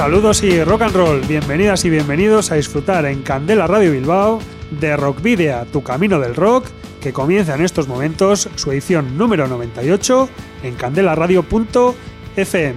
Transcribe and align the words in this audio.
Saludos 0.00 0.42
y 0.42 0.64
rock 0.64 0.80
and 0.80 0.96
roll, 0.96 1.20
bienvenidas 1.28 1.84
y 1.84 1.90
bienvenidos 1.90 2.50
a 2.50 2.54
disfrutar 2.54 3.04
en 3.04 3.20
Candela 3.20 3.66
Radio 3.66 3.92
Bilbao 3.92 4.38
de 4.70 4.96
Rock 4.96 5.20
Video, 5.20 5.66
tu 5.66 5.82
camino 5.82 6.18
del 6.18 6.34
rock, 6.34 6.64
que 7.02 7.12
comienza 7.12 7.54
en 7.54 7.62
estos 7.62 7.86
momentos 7.86 8.48
su 8.54 8.72
edición 8.72 9.18
número 9.18 9.46
98 9.46 10.30
en 10.62 10.74
candelaradio.fm. 10.76 12.76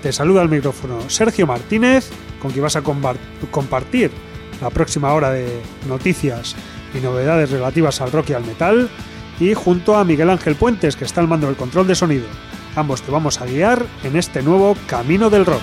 Te 0.00 0.12
saluda 0.12 0.42
al 0.42 0.48
micrófono 0.48 1.10
Sergio 1.10 1.44
Martínez, 1.44 2.08
con 2.40 2.52
quien 2.52 2.62
vas 2.62 2.76
a 2.76 2.82
compartir 2.82 4.12
la 4.62 4.70
próxima 4.70 5.12
hora 5.12 5.32
de 5.32 5.48
noticias 5.88 6.54
y 6.94 7.00
novedades 7.00 7.50
relativas 7.50 8.00
al 8.00 8.12
rock 8.12 8.30
y 8.30 8.34
al 8.34 8.46
metal, 8.46 8.88
y 9.40 9.54
junto 9.54 9.96
a 9.96 10.04
Miguel 10.04 10.30
Ángel 10.30 10.54
Puentes, 10.54 10.94
que 10.94 11.04
está 11.04 11.20
al 11.20 11.26
mando 11.26 11.48
del 11.48 11.56
control 11.56 11.88
de 11.88 11.96
sonido. 11.96 12.26
Ambos 12.76 13.02
te 13.02 13.10
vamos 13.10 13.40
a 13.40 13.46
guiar 13.46 13.84
en 14.04 14.14
este 14.14 14.40
nuevo 14.40 14.76
camino 14.86 15.30
del 15.30 15.46
rock. 15.46 15.62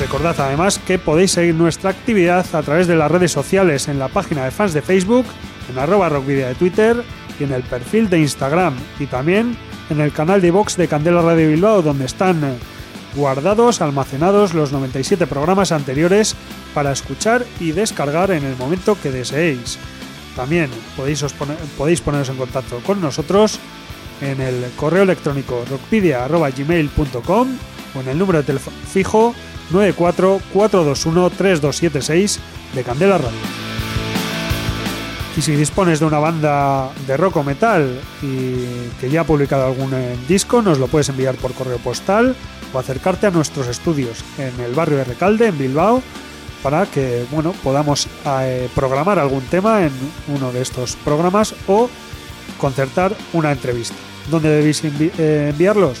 Recordad 0.00 0.40
además 0.40 0.78
que 0.78 0.98
podéis 0.98 1.32
seguir 1.32 1.54
nuestra 1.54 1.90
actividad 1.90 2.46
a 2.54 2.62
través 2.62 2.86
de 2.86 2.96
las 2.96 3.10
redes 3.10 3.32
sociales 3.32 3.86
en 3.86 3.98
la 3.98 4.08
página 4.08 4.46
de 4.46 4.50
fans 4.50 4.72
de 4.72 4.80
Facebook, 4.80 5.26
en 5.70 5.78
arroba 5.78 6.08
rockvidia 6.08 6.48
de 6.48 6.54
Twitter 6.54 7.04
y 7.38 7.44
en 7.44 7.52
el 7.52 7.62
perfil 7.62 8.08
de 8.08 8.18
Instagram 8.18 8.74
y 8.98 9.04
también 9.04 9.58
en 9.90 10.00
el 10.00 10.10
canal 10.10 10.40
de 10.40 10.50
Vox 10.50 10.78
de 10.78 10.88
Candela 10.88 11.20
Radio 11.20 11.50
Bilbao 11.50 11.82
donde 11.82 12.06
están 12.06 12.40
guardados, 13.14 13.82
almacenados 13.82 14.54
los 14.54 14.72
97 14.72 15.26
programas 15.26 15.70
anteriores 15.70 16.34
para 16.72 16.92
escuchar 16.92 17.44
y 17.60 17.72
descargar 17.72 18.30
en 18.30 18.44
el 18.44 18.56
momento 18.56 18.96
que 19.02 19.10
deseéis. 19.10 19.78
También 20.34 20.70
podéis, 20.96 21.22
podéis 21.76 22.00
poneros 22.00 22.30
en 22.30 22.36
contacto 22.36 22.80
con 22.86 23.02
nosotros 23.02 23.60
en 24.22 24.40
el 24.40 24.64
correo 24.76 25.02
electrónico 25.02 25.62
rockvidia.gmail.com 25.68 27.48
o 27.94 28.00
en 28.00 28.08
el 28.08 28.18
número 28.18 28.38
de 28.38 28.44
teléfono 28.44 28.76
fijo 28.90 29.34
944213276 29.72 32.38
de 32.74 32.84
Candela 32.84 33.18
Radio. 33.18 33.38
Y 35.36 35.42
si 35.42 35.54
dispones 35.54 36.00
de 36.00 36.06
una 36.06 36.18
banda 36.18 36.90
de 37.06 37.16
rock 37.16 37.36
o 37.36 37.44
metal 37.44 38.00
y 38.20 38.90
que 39.00 39.10
ya 39.10 39.22
ha 39.22 39.24
publicado 39.24 39.66
algún 39.66 39.94
eh, 39.94 40.16
disco, 40.28 40.60
nos 40.60 40.78
lo 40.78 40.88
puedes 40.88 41.08
enviar 41.08 41.36
por 41.36 41.54
correo 41.54 41.78
postal 41.78 42.34
o 42.72 42.78
acercarte 42.78 43.26
a 43.26 43.30
nuestros 43.30 43.68
estudios 43.68 44.24
en 44.38 44.60
el 44.60 44.74
barrio 44.74 44.98
de 44.98 45.04
Recalde, 45.04 45.46
en 45.46 45.56
Bilbao, 45.56 46.02
para 46.62 46.84
que 46.86 47.24
bueno, 47.30 47.54
podamos 47.62 48.08
eh, 48.26 48.68
programar 48.74 49.18
algún 49.18 49.42
tema 49.42 49.86
en 49.86 49.92
uno 50.28 50.52
de 50.52 50.60
estos 50.62 50.96
programas 50.96 51.54
o 51.68 51.88
concertar 52.58 53.14
una 53.32 53.52
entrevista. 53.52 53.96
¿Dónde 54.30 54.50
debéis 54.50 54.82
eh, 54.84 55.48
enviarlos? 55.50 56.00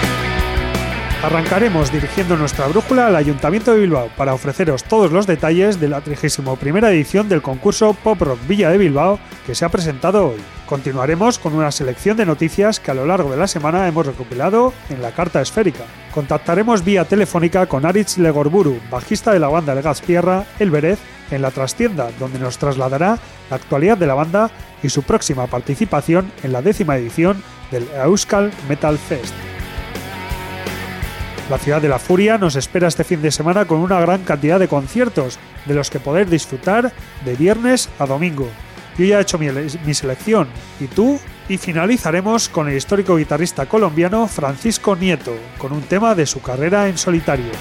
Arrancaremos 1.23 1.91
dirigiendo 1.91 2.35
nuestra 2.35 2.67
brújula 2.67 3.05
al 3.05 3.15
Ayuntamiento 3.15 3.71
de 3.71 3.81
Bilbao 3.81 4.09
para 4.17 4.33
ofreceros 4.33 4.83
todos 4.83 5.11
los 5.11 5.27
detalles 5.27 5.79
de 5.79 5.87
la 5.87 6.01
31 6.01 6.87
edición 6.87 7.29
del 7.29 7.43
concurso 7.43 7.93
Pop 7.93 8.19
Rock 8.19 8.39
Villa 8.47 8.71
de 8.71 8.79
Bilbao 8.79 9.19
que 9.45 9.53
se 9.53 9.63
ha 9.63 9.69
presentado 9.69 10.29
hoy. 10.29 10.39
Continuaremos 10.65 11.37
con 11.37 11.53
una 11.53 11.71
selección 11.71 12.17
de 12.17 12.25
noticias 12.25 12.79
que 12.79 12.89
a 12.89 12.95
lo 12.95 13.05
largo 13.05 13.29
de 13.29 13.37
la 13.37 13.45
semana 13.45 13.87
hemos 13.87 14.07
recopilado 14.07 14.73
en 14.89 15.03
la 15.03 15.11
carta 15.11 15.41
esférica. 15.41 15.83
Contactaremos 16.11 16.83
vía 16.83 17.05
telefónica 17.05 17.67
con 17.67 17.85
Aritz 17.85 18.17
Legorburu, 18.17 18.79
bajista 18.89 19.31
de 19.31 19.39
la 19.39 19.47
banda 19.47 19.73
El 19.73 19.83
Gaspierra, 19.83 20.45
El 20.57 20.71
Berez, 20.71 20.97
en 21.29 21.43
la 21.43 21.51
trastienda, 21.51 22.09
donde 22.19 22.39
nos 22.39 22.57
trasladará 22.57 23.19
la 23.51 23.55
actualidad 23.55 23.97
de 23.97 24.07
la 24.07 24.15
banda 24.15 24.49
y 24.81 24.89
su 24.89 25.03
próxima 25.03 25.45
participación 25.45 26.31
en 26.41 26.51
la 26.51 26.63
décima 26.63 26.97
edición 26.97 27.43
del 27.69 27.87
Euskal 28.03 28.51
Metal 28.67 28.97
Fest. 28.97 29.50
La 31.51 31.57
ciudad 31.57 31.81
de 31.81 31.89
la 31.89 31.99
furia 31.99 32.37
nos 32.37 32.55
espera 32.55 32.87
este 32.87 33.03
fin 33.03 33.21
de 33.21 33.29
semana 33.29 33.65
con 33.65 33.79
una 33.79 33.99
gran 33.99 34.23
cantidad 34.23 34.57
de 34.57 34.69
conciertos, 34.69 35.37
de 35.65 35.73
los 35.73 35.89
que 35.89 35.99
poder 35.99 36.29
disfrutar 36.29 36.93
de 37.25 37.35
viernes 37.35 37.89
a 37.99 38.05
domingo. 38.05 38.47
Yo 38.97 39.03
ya 39.03 39.17
he 39.17 39.21
hecho 39.21 39.37
mi, 39.37 39.93
selección, 39.93 40.47
¿y 40.79 40.87
tú? 40.87 41.19
Y 41.49 41.57
finalizaremos 41.57 42.47
con 42.47 42.69
el 42.69 42.77
histórico 42.77 43.17
guitarrista 43.17 43.65
colombiano 43.65 44.29
Francisco 44.29 44.95
Nieto, 44.95 45.35
con 45.57 45.73
un 45.73 45.81
tema 45.81 46.15
de 46.15 46.25
su 46.25 46.41
carrera 46.41 46.87
en 46.87 46.97
solitario. 46.97 47.51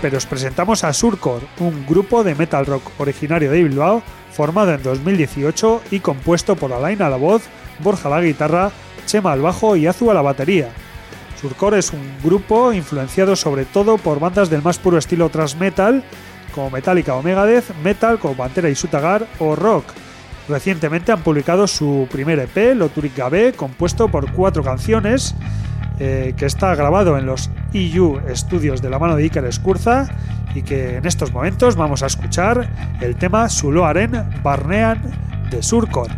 Pero 0.00 0.18
os 0.18 0.26
presentamos 0.26 0.84
a 0.84 0.92
Surcore, 0.92 1.48
un 1.58 1.84
grupo 1.84 2.22
de 2.22 2.36
metal 2.36 2.64
rock 2.66 2.92
originario 2.98 3.50
de 3.50 3.64
Bilbao, 3.64 4.04
formado 4.30 4.72
en 4.72 4.84
2018 4.84 5.82
y 5.90 5.98
compuesto 5.98 6.54
por 6.54 6.72
Alain 6.72 7.02
a 7.02 7.10
la 7.10 7.16
voz, 7.16 7.42
Borja 7.80 8.06
a 8.06 8.12
la 8.12 8.20
guitarra, 8.20 8.70
Chema 9.04 9.32
al 9.32 9.40
bajo 9.40 9.74
y 9.74 9.88
Azu 9.88 10.12
a 10.12 10.14
la 10.14 10.22
batería 10.22 10.70
Surcore 11.40 11.78
es 11.78 11.92
un 11.92 12.00
grupo 12.22 12.72
influenciado 12.72 13.36
sobre 13.36 13.64
todo 13.64 13.96
por 13.96 14.18
bandas 14.18 14.50
del 14.50 14.62
más 14.62 14.78
puro 14.78 14.98
estilo 14.98 15.28
thrash 15.28 15.54
metal, 15.56 16.02
como 16.54 16.70
Metallica 16.70 17.14
o 17.14 17.22
Megadeth, 17.22 17.74
metal 17.82 18.18
como 18.18 18.34
Pantera 18.34 18.68
y 18.68 18.74
Sutagar 18.74 19.26
o 19.38 19.54
rock. 19.54 19.84
Recientemente 20.48 21.12
han 21.12 21.22
publicado 21.22 21.66
su 21.66 22.08
primer 22.10 22.38
EP, 22.40 22.74
Loturic 22.74 23.16
Gabe, 23.16 23.52
compuesto 23.52 24.08
por 24.08 24.32
cuatro 24.32 24.64
canciones, 24.64 25.34
eh, 26.00 26.34
que 26.36 26.46
está 26.46 26.74
grabado 26.74 27.16
en 27.18 27.26
los 27.26 27.50
EU 27.72 28.20
Studios 28.34 28.82
de 28.82 28.90
la 28.90 28.98
mano 28.98 29.14
de 29.14 29.24
Iker 29.24 29.44
Escurza 29.44 30.08
y 30.54 30.62
que 30.62 30.96
en 30.96 31.06
estos 31.06 31.32
momentos 31.32 31.76
vamos 31.76 32.02
a 32.02 32.06
escuchar 32.06 32.68
el 33.00 33.16
tema 33.16 33.48
Suloaren 33.48 34.42
Barnean 34.42 35.02
de 35.50 35.62
Surcore. 35.62 36.14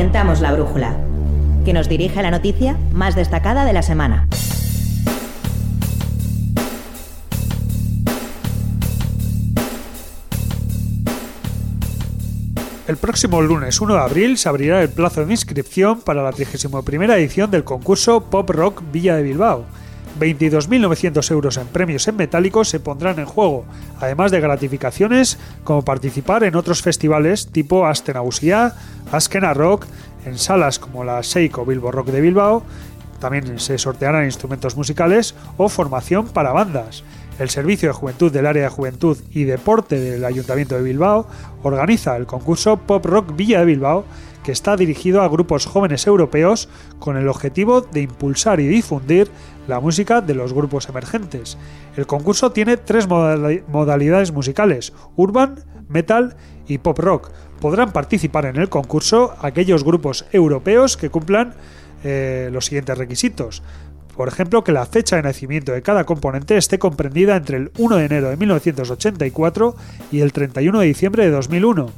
Orientamos 0.00 0.40
la 0.40 0.52
brújula, 0.52 0.96
que 1.62 1.74
nos 1.74 1.86
dirige 1.86 2.20
a 2.20 2.22
la 2.22 2.30
noticia 2.30 2.74
más 2.90 3.14
destacada 3.14 3.66
de 3.66 3.74
la 3.74 3.82
semana. 3.82 4.26
El 12.88 12.96
próximo 12.96 13.42
lunes 13.42 13.78
1 13.78 13.92
de 13.92 14.00
abril 14.00 14.38
se 14.38 14.48
abrirá 14.48 14.80
el 14.80 14.88
plazo 14.88 15.26
de 15.26 15.34
inscripción 15.34 16.00
para 16.00 16.22
la 16.22 16.32
31 16.32 17.12
edición 17.12 17.50
del 17.50 17.64
concurso 17.64 18.22
Pop 18.30 18.48
Rock 18.48 18.82
Villa 18.90 19.16
de 19.16 19.22
Bilbao. 19.22 19.66
22.900 20.18 21.30
euros 21.30 21.56
en 21.56 21.66
premios 21.66 22.08
en 22.08 22.16
metálicos 22.16 22.68
se 22.68 22.80
pondrán 22.80 23.18
en 23.18 23.26
juego, 23.26 23.64
además 24.00 24.30
de 24.30 24.40
gratificaciones 24.40 25.38
como 25.64 25.84
participar 25.84 26.44
en 26.44 26.56
otros 26.56 26.82
festivales 26.82 27.48
tipo 27.48 27.86
Astenausia, 27.86 28.74
Askena 29.12 29.54
Rock, 29.54 29.86
en 30.24 30.38
salas 30.38 30.78
como 30.78 31.04
la 31.04 31.22
Seiko 31.22 31.64
Bilbo 31.64 31.90
Rock 31.90 32.08
de 32.08 32.20
Bilbao, 32.20 32.62
también 33.20 33.58
se 33.58 33.78
sortearán 33.78 34.24
instrumentos 34.24 34.76
musicales 34.76 35.34
o 35.56 35.68
formación 35.68 36.28
para 36.28 36.52
bandas. 36.52 37.04
El 37.38 37.48
Servicio 37.48 37.88
de 37.88 37.94
Juventud 37.94 38.32
del 38.32 38.46
Área 38.46 38.64
de 38.64 38.68
Juventud 38.68 39.16
y 39.32 39.44
Deporte 39.44 39.98
del 39.98 40.24
Ayuntamiento 40.24 40.74
de 40.74 40.82
Bilbao 40.82 41.26
organiza 41.62 42.16
el 42.16 42.26
concurso 42.26 42.76
Pop 42.78 43.04
Rock 43.06 43.34
Villa 43.36 43.60
de 43.60 43.66
Bilbao, 43.66 44.04
que 44.44 44.52
está 44.52 44.76
dirigido 44.76 45.22
a 45.22 45.28
grupos 45.28 45.66
jóvenes 45.66 46.06
europeos 46.06 46.68
con 46.98 47.16
el 47.16 47.28
objetivo 47.28 47.80
de 47.80 48.02
impulsar 48.02 48.60
y 48.60 48.68
difundir 48.68 49.30
la 49.68 49.80
música 49.80 50.20
de 50.20 50.34
los 50.34 50.52
grupos 50.52 50.88
emergentes. 50.88 51.58
El 51.96 52.06
concurso 52.06 52.52
tiene 52.52 52.76
tres 52.76 53.06
modalidades 53.08 54.32
musicales, 54.32 54.92
urban, 55.16 55.64
metal 55.88 56.36
y 56.66 56.78
pop 56.78 56.98
rock, 56.98 57.30
podrán 57.60 57.92
participar 57.92 58.46
en 58.46 58.56
el 58.56 58.68
concurso 58.68 59.34
aquellos 59.40 59.84
grupos 59.84 60.24
europeos 60.32 60.96
que 60.96 61.10
cumplan 61.10 61.54
eh, 62.02 62.48
los 62.52 62.66
siguientes 62.66 62.96
requisitos. 62.96 63.62
Por 64.16 64.28
ejemplo, 64.28 64.64
que 64.64 64.72
la 64.72 64.86
fecha 64.86 65.16
de 65.16 65.22
nacimiento 65.22 65.72
de 65.72 65.82
cada 65.82 66.04
componente 66.04 66.56
esté 66.56 66.78
comprendida 66.78 67.36
entre 67.36 67.56
el 67.56 67.70
1 67.78 67.96
de 67.96 68.04
enero 68.04 68.28
de 68.28 68.36
1984 68.36 69.74
y 70.12 70.20
el 70.20 70.32
31 70.32 70.80
de 70.80 70.86
diciembre 70.86 71.24
de 71.24 71.30
2001. 71.30 71.90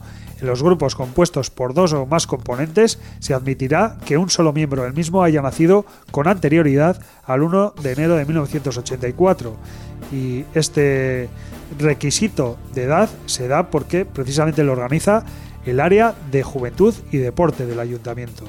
En 0.43 0.49
los 0.49 0.61
grupos 0.61 0.97
compuestos 0.97 1.51
por 1.51 1.73
dos 1.73 1.93
o 1.93 2.05
más 2.05 2.27
componentes 2.27 2.99
se 3.21 3.33
admitirá 3.33 3.97
que 4.05 4.19
un 4.19 4.29
solo 4.29 4.53
miembro 4.53 4.83
del 4.83 4.93
mismo 4.93 5.23
haya 5.23 5.41
nacido 5.41 5.87
con 6.11 6.27
anterioridad 6.27 7.01
al 7.25 7.43
1 7.43 7.75
de 7.81 7.93
enero 7.93 8.17
de 8.17 8.25
1984. 8.25 9.55
Y 10.11 10.45
este 10.53 11.29
requisito 11.79 12.59
de 12.75 12.83
edad 12.83 13.09
se 13.27 13.47
da 13.47 13.71
porque 13.71 14.05
precisamente 14.05 14.65
lo 14.65 14.73
organiza 14.73 15.25
el 15.65 15.79
área 15.79 16.13
de 16.33 16.43
juventud 16.43 16.93
y 17.13 17.19
deporte 17.19 17.65
del 17.65 17.79
ayuntamiento. 17.79 18.45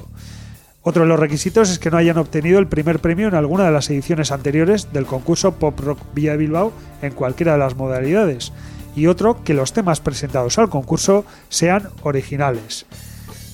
Otro 0.82 1.04
de 1.04 1.08
los 1.08 1.20
requisitos 1.20 1.70
es 1.70 1.78
que 1.78 1.92
no 1.92 1.96
hayan 1.96 2.18
obtenido 2.18 2.58
el 2.58 2.66
primer 2.66 2.98
premio 2.98 3.28
en 3.28 3.36
alguna 3.36 3.66
de 3.66 3.70
las 3.70 3.88
ediciones 3.88 4.32
anteriores 4.32 4.92
del 4.92 5.06
concurso 5.06 5.52
Pop 5.52 5.78
Rock 5.78 6.00
Villa 6.12 6.34
Bilbao 6.34 6.72
en 7.02 7.12
cualquiera 7.12 7.52
de 7.52 7.58
las 7.58 7.76
modalidades. 7.76 8.52
Y 8.96 9.06
otro, 9.06 9.42
que 9.42 9.54
los 9.54 9.72
temas 9.72 10.00
presentados 10.00 10.58
al 10.58 10.68
concurso 10.68 11.24
sean 11.48 11.88
originales. 12.02 12.86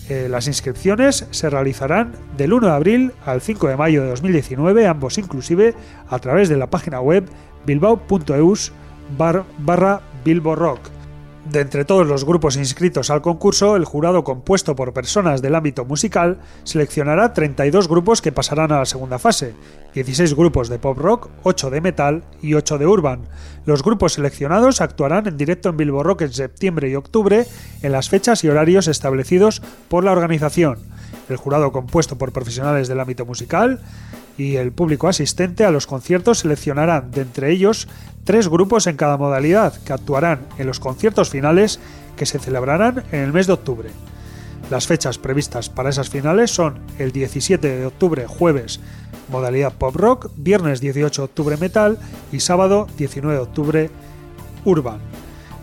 Eh, 0.09 0.29
las 0.29 0.49
inscripciones 0.49 1.27
se 1.31 1.51
realizarán 1.51 2.13
del 2.37 2.53
1 2.53 2.67
de 2.67 2.73
abril 2.73 3.13
al 3.25 3.41
5 3.41 3.69
de 3.69 3.77
mayo 3.77 4.03
de 4.03 4.09
2019, 4.09 4.87
ambos 4.87 5.19
inclusive, 5.19 5.75
a 6.09 6.19
través 6.19 6.49
de 6.49 6.57
la 6.57 6.69
página 6.69 7.01
web 7.01 7.29
bilbao.eus 7.65 8.73
barra. 9.17 10.01
De 11.47 11.61
entre 11.61 11.87
todos 11.87 12.07
los 12.07 12.27
grupos 12.27 12.57
inscritos 12.57 13.09
al 13.09 13.23
concurso, 13.23 13.75
el 13.75 13.87
jurado 13.87 14.25
compuesto 14.25 14.77
por 14.77 14.93
personas 14.93 15.41
del 15.41 15.55
ámbito 15.55 15.87
musical 15.87 16.39
seleccionará 16.65 17.33
32 17.33 17.89
grupos 17.89 18.21
que 18.21 18.31
pasarán 18.31 18.73
a 18.73 18.81
la 18.81 18.85
segunda 18.85 19.19
fase, 19.19 19.55
16 19.95 20.35
grupos 20.35 20.69
de 20.69 20.79
pop 20.79 20.99
rock, 20.99 21.31
8 21.43 21.71
de 21.71 21.81
metal 21.81 22.25
y 22.43 22.55
8 22.55 22.77
de 22.77 22.87
urban. 22.87 23.23
Los 23.65 23.83
grupos 23.83 24.13
seleccionados 24.13 24.83
actuarán 24.83 25.27
en 25.27 25.39
directo 25.39 25.71
en 25.71 25.79
Bilbo 25.79 26.03
Rock 26.03 26.23
en 26.23 26.33
septiembre 26.33 26.91
y 26.91 26.95
octubre 26.95 27.47
en 27.83 27.93
las 27.93 28.11
fechas 28.11 28.45
y 28.45 28.49
horarios 28.49 28.87
establecidos 28.87 29.63
por 29.89 30.05
la 30.05 30.13
organización. 30.13 30.79
El 31.31 31.37
jurado 31.37 31.73
compuesto 31.73 32.19
por 32.19 32.33
profesionales 32.33 32.89
del 32.89 33.01
ámbito 33.01 33.25
musical 33.25 33.81
y 34.37 34.57
el 34.57 34.73
público 34.73 35.09
asistente 35.09 35.65
a 35.65 35.71
los 35.71 35.87
conciertos 35.87 36.41
seleccionarán 36.41 37.11
de 37.11 37.23
entre 37.23 37.53
ellos 37.53 37.89
tres 38.25 38.49
grupos 38.49 38.87
en 38.87 38.97
cada 38.97 39.17
modalidad 39.17 39.75
que 39.83 39.93
actuarán 39.93 40.41
en 40.59 40.67
los 40.67 40.81
conciertos 40.81 41.31
finales 41.31 41.81
que 42.17 42.27
se 42.27 42.39
celebrarán 42.39 43.05
en 43.13 43.21
el 43.21 43.33
mes 43.33 43.47
de 43.47 43.55
octubre. 43.55 43.91
Las 44.71 44.87
fechas 44.87 45.19
previstas 45.19 45.69
para 45.69 45.91
esas 45.91 46.11
finales 46.11 46.51
son 46.51 46.81
el 46.99 47.13
17 47.13 47.79
de 47.79 47.87
octubre 47.87 48.27
jueves 48.27 48.81
modalidad 49.31 49.73
pop 49.73 49.97
rock, 49.97 50.31
viernes 50.37 50.81
18 50.81 51.23
de 51.23 51.25
octubre 51.25 51.57
metal 51.57 51.99
y 52.33 52.41
sábado 52.41 52.87
19 52.99 53.37
de 53.37 53.43
octubre 53.43 53.91
urban. 54.65 54.99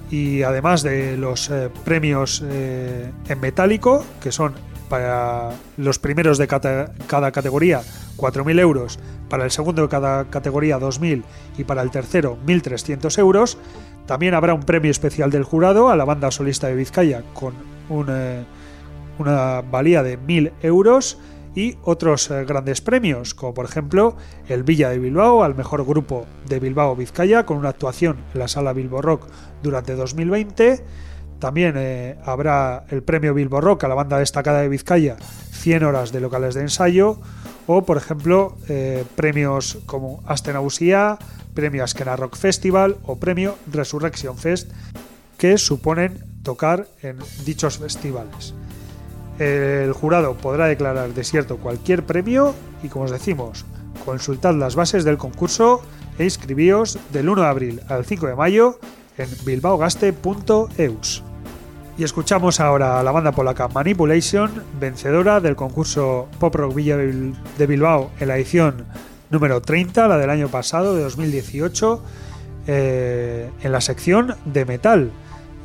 Y 0.09 0.43
además 0.43 0.83
de 0.83 1.17
los 1.17 1.49
eh, 1.49 1.69
premios 1.83 2.43
eh, 2.45 3.11
en 3.27 3.39
metálico, 3.39 4.05
que 4.21 4.31
son 4.31 4.53
para 4.89 5.51
los 5.77 5.99
primeros 5.99 6.37
de 6.37 6.47
cada, 6.47 7.31
categoría 7.31 7.81
4.000 8.17 8.59
euros, 8.59 8.99
para 9.29 9.43
el 9.45 9.51
segundo 9.51 9.83
de 9.83 9.89
cada 9.89 10.25
categoría 10.25 10.79
2.000 10.79 11.23
y 11.57 11.63
para 11.63 11.81
el 11.81 11.91
tercero 11.91 12.37
1.300 12.45 13.17
euros. 13.19 13.57
También 14.05 14.33
habrá 14.33 14.53
un 14.53 14.63
premio 14.63 14.91
especial 14.91 15.31
del 15.31 15.43
jurado 15.43 15.89
a 15.89 15.95
la 15.95 16.05
banda 16.05 16.31
solista 16.31 16.67
de 16.67 16.75
Vizcaya 16.75 17.23
con 17.33 17.53
eh, 18.09 18.43
una 19.19 19.61
valía 19.61 20.03
de 20.03 20.19
1.000 20.19 20.51
euros 20.61 21.17
y 21.57 21.75
otros 21.83 22.29
eh, 22.29 22.45
grandes 22.45 22.81
premios, 22.81 23.33
como 23.33 23.55
por 23.55 23.65
ejemplo 23.65 24.15
el 24.47 24.63
Villa 24.63 24.89
de 24.89 24.99
Bilbao 24.99 25.43
al 25.43 25.55
mejor 25.55 25.83
grupo 25.85 26.27
de 26.47 26.59
Bilbao 26.59 26.95
Vizcaya 26.95 27.47
con 27.47 27.57
una 27.57 27.69
actuación 27.69 28.17
en 28.33 28.39
la 28.39 28.47
sala 28.47 28.73
Bilbo 28.73 29.01
Rock 29.01 29.27
durante 29.63 29.95
2020 29.95 30.83
también 31.39 31.75
eh, 31.77 32.17
habrá 32.25 32.85
el 32.89 33.03
premio 33.03 33.33
Bilbo 33.33 33.61
Rock 33.61 33.83
a 33.83 33.87
la 33.87 33.95
banda 33.95 34.19
destacada 34.19 34.61
de 34.61 34.69
Vizcaya, 34.69 35.17
100 35.51 35.83
horas 35.83 36.11
de 36.11 36.21
locales 36.21 36.55
de 36.55 36.61
ensayo, 36.61 37.19
o 37.67 37.83
por 37.83 37.97
ejemplo 37.97 38.57
eh, 38.69 39.03
premios 39.15 39.79
como 39.85 40.23
Astenausia, 40.25 41.17
premio 41.53 41.83
Askena 41.83 42.15
Rock 42.15 42.37
Festival 42.37 42.97
o 43.03 43.17
premio 43.17 43.55
Resurrection 43.71 44.37
Fest, 44.37 44.71
que 45.37 45.57
suponen 45.57 46.23
tocar 46.43 46.87
en 47.01 47.17
dichos 47.45 47.77
festivales. 47.77 48.53
El 49.39 49.93
jurado 49.93 50.35
podrá 50.35 50.65
declarar 50.65 51.13
desierto 51.13 51.57
cualquier 51.57 52.03
premio 52.03 52.55
y 52.81 52.87
como 52.87 53.05
os 53.05 53.11
decimos, 53.11 53.65
Consultad 54.05 54.55
las 54.55 54.75
bases 54.75 55.03
del 55.03 55.17
concurso 55.17 55.81
e 56.17 56.23
inscribíos 56.23 56.97
del 57.11 57.27
1 57.27 57.41
de 57.41 57.47
abril 57.47 57.81
al 57.89 58.05
5 58.05 58.27
de 58.27 58.35
mayo 58.35 58.79
en 59.17 59.27
bilbaogaste.eus. 59.43 61.26
Y 61.97 62.03
escuchamos 62.03 62.59
ahora 62.59 62.99
a 62.99 63.03
la 63.03 63.11
banda 63.11 63.31
polaca 63.31 63.67
Manipulation, 63.69 64.51
vencedora 64.79 65.39
del 65.39 65.55
concurso 65.55 66.27
Pop 66.39 66.53
Rock 66.53 66.75
Villa 66.75 66.95
de 66.95 67.67
Bilbao 67.67 68.11
en 68.19 68.27
la 68.27 68.37
edición 68.37 68.85
número 69.31 69.61
30, 69.61 70.07
la 70.07 70.17
del 70.17 70.29
año 70.29 70.47
pasado, 70.47 70.95
de 70.95 71.01
2018, 71.01 72.03
eh, 72.67 73.49
en 73.63 73.71
la 73.71 73.81
sección 73.81 74.35
de 74.45 74.65
metal. 74.65 75.11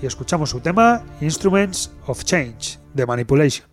Y 0.00 0.06
escuchamos 0.06 0.48
su 0.48 0.60
tema 0.60 1.02
Instruments 1.20 1.92
of 2.06 2.24
Change, 2.24 2.78
de 2.94 3.04
Manipulation. 3.04 3.71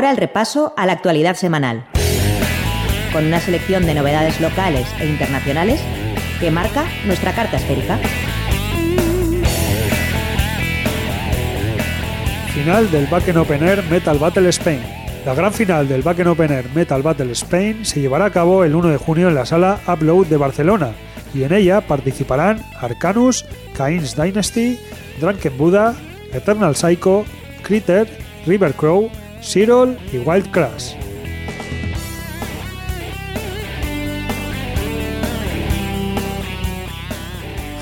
Ahora 0.00 0.12
el 0.12 0.16
repaso 0.16 0.72
a 0.78 0.86
la 0.86 0.94
actualidad 0.94 1.36
semanal. 1.36 1.84
con 3.12 3.26
una 3.26 3.38
selección 3.38 3.84
de 3.84 3.92
novedades 3.92 4.40
locales 4.40 4.88
e 4.98 5.06
internacionales 5.06 5.78
que 6.40 6.50
marca 6.50 6.86
nuestra 7.04 7.34
carta 7.34 7.58
esférica. 7.58 7.98
Final 12.54 12.90
del 12.90 13.08
Backen 13.08 13.36
Open 13.36 13.62
Air 13.62 13.84
Metal 13.90 14.18
Battle 14.18 14.48
Spain. 14.48 14.80
La 15.26 15.34
gran 15.34 15.52
final 15.52 15.86
del 15.86 16.00
Backen 16.00 16.28
Open 16.28 16.50
Air 16.50 16.70
Metal 16.74 17.02
Battle 17.02 17.32
Spain 17.32 17.84
se 17.84 18.00
llevará 18.00 18.24
a 18.24 18.30
cabo 18.30 18.64
el 18.64 18.74
1 18.74 18.88
de 18.88 18.96
junio 18.96 19.28
en 19.28 19.34
la 19.34 19.44
sala 19.44 19.80
Upload 19.86 20.28
de 20.28 20.38
Barcelona 20.38 20.92
y 21.34 21.42
en 21.42 21.52
ella 21.52 21.82
participarán 21.82 22.64
Arcanus, 22.80 23.44
Cain's 23.76 24.16
Dynasty, 24.16 24.80
Drunken 25.20 25.58
Buddha, 25.58 25.94
Eternal 26.32 26.74
Psycho, 26.74 27.26
Critter, 27.62 28.08
River 28.46 28.72
Crow, 28.72 29.10
Cyril 29.42 29.96
y 30.12 30.18
Wild 30.18 30.50
Crash. 30.50 30.94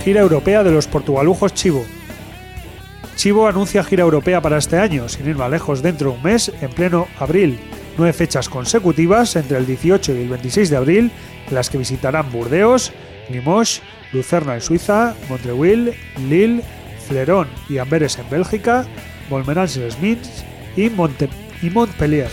Gira 0.05 0.21
europea 0.21 0.63
de 0.63 0.71
los 0.71 0.87
portugalujos 0.87 1.53
Chivo. 1.55 1.85
Chivo 3.17 3.49
anuncia 3.49 3.83
gira 3.83 4.05
europea 4.05 4.41
para 4.41 4.59
este 4.59 4.79
año, 4.79 5.09
sin 5.09 5.29
ir 5.29 5.37
más 5.37 5.51
lejos, 5.51 5.83
dentro 5.83 6.11
de 6.11 6.17
un 6.17 6.23
mes, 6.23 6.53
en 6.61 6.71
pleno 6.71 7.09
abril. 7.19 7.59
Nueve 7.97 8.13
fechas 8.13 8.49
consecutivas 8.49 9.35
entre 9.35 9.59
el 9.59 9.67
18 9.67 10.15
y 10.15 10.23
el 10.23 10.29
26 10.29 10.71
de 10.71 10.77
abril, 10.77 11.13
en 11.49 11.55
las 11.55 11.69
que 11.69 11.79
visitarán 11.79 12.31
Burdeos, 12.31 12.93
Limoges, 13.29 13.83
Lucerna 14.13 14.55
en 14.55 14.61
Suiza, 14.61 15.15
Montreuil, 15.29 15.95
Lille, 16.29 16.63
Flerón 17.09 17.49
y 17.69 17.79
Amberes 17.79 18.19
en 18.19 18.31
Bélgica, 18.31 18.87
Volmerange-les-Mines 19.29 20.45
y, 20.77 20.89
Monte 20.91 21.29
y 21.63 21.71
Montpellier. 21.71 22.31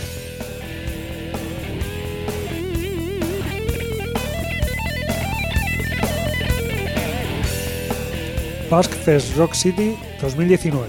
Basque 8.70 8.94
Fest 8.94 9.36
Rock 9.36 9.54
City 9.54 9.96
2019. 10.20 10.86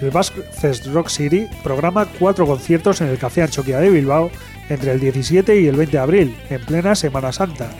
El 0.00 0.10
Basque 0.10 0.42
Fest 0.42 0.86
Rock 0.86 1.08
City 1.08 1.46
programa 1.62 2.06
cuatro 2.18 2.46
conciertos 2.46 3.00
en 3.00 3.08
el 3.08 3.18
Café 3.18 3.42
Anchoquia 3.42 3.78
de 3.78 3.90
Bilbao 3.90 4.30
entre 4.68 4.92
el 4.92 5.00
17 5.00 5.60
y 5.60 5.66
el 5.66 5.76
20 5.76 5.92
de 5.92 6.02
abril, 6.02 6.36
en 6.48 6.64
plena 6.64 6.94
Semana 6.94 7.32
Santa. 7.32 7.70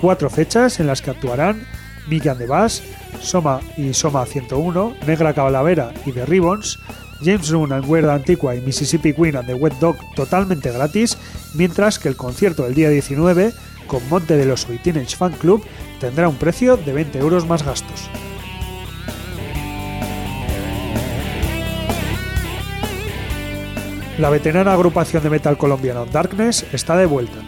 Cuatro 0.00 0.28
fechas 0.28 0.80
en 0.80 0.86
las 0.88 1.02
que 1.02 1.10
actuarán 1.10 1.62
Mickey 2.08 2.28
and 2.28 2.40
the 2.40 2.46
Bass, 2.46 2.82
Soma 3.20 3.60
y 3.76 3.94
Soma 3.94 4.26
101, 4.26 4.96
Negra 5.06 5.32
Calavera 5.32 5.92
y 6.04 6.12
The 6.12 6.26
Ribbons, 6.26 6.78
James 7.22 7.50
Rune 7.50 7.74
and 7.74 7.84
Weird 7.86 8.08
Antigua 8.08 8.54
y 8.54 8.60
Mississippi 8.60 9.12
Queen 9.12 9.36
and 9.36 9.46
the 9.46 9.54
Wet 9.54 9.74
Dog 9.80 9.96
totalmente 10.14 10.70
gratis, 10.70 11.16
mientras 11.54 11.98
que 11.98 12.08
el 12.08 12.16
concierto 12.16 12.64
del 12.64 12.74
día 12.74 12.88
19, 12.88 13.52
con 13.86 14.08
Monte 14.08 14.36
del 14.36 14.50
Oso 14.50 14.72
y 14.72 14.78
Teenage 14.78 15.16
Fan 15.16 15.32
Club, 15.32 15.64
tendrá 16.00 16.28
un 16.28 16.36
precio 16.36 16.76
de 16.76 16.92
20 16.92 17.18
euros 17.18 17.46
más 17.46 17.64
gastos. 17.64 18.08
La 24.18 24.28
veterana 24.28 24.74
agrupación 24.74 25.22
de 25.22 25.30
metal 25.30 25.56
colombiano 25.56 26.04
Darkness 26.04 26.66
está 26.72 26.96
de 26.96 27.06
vuelta. 27.06 27.38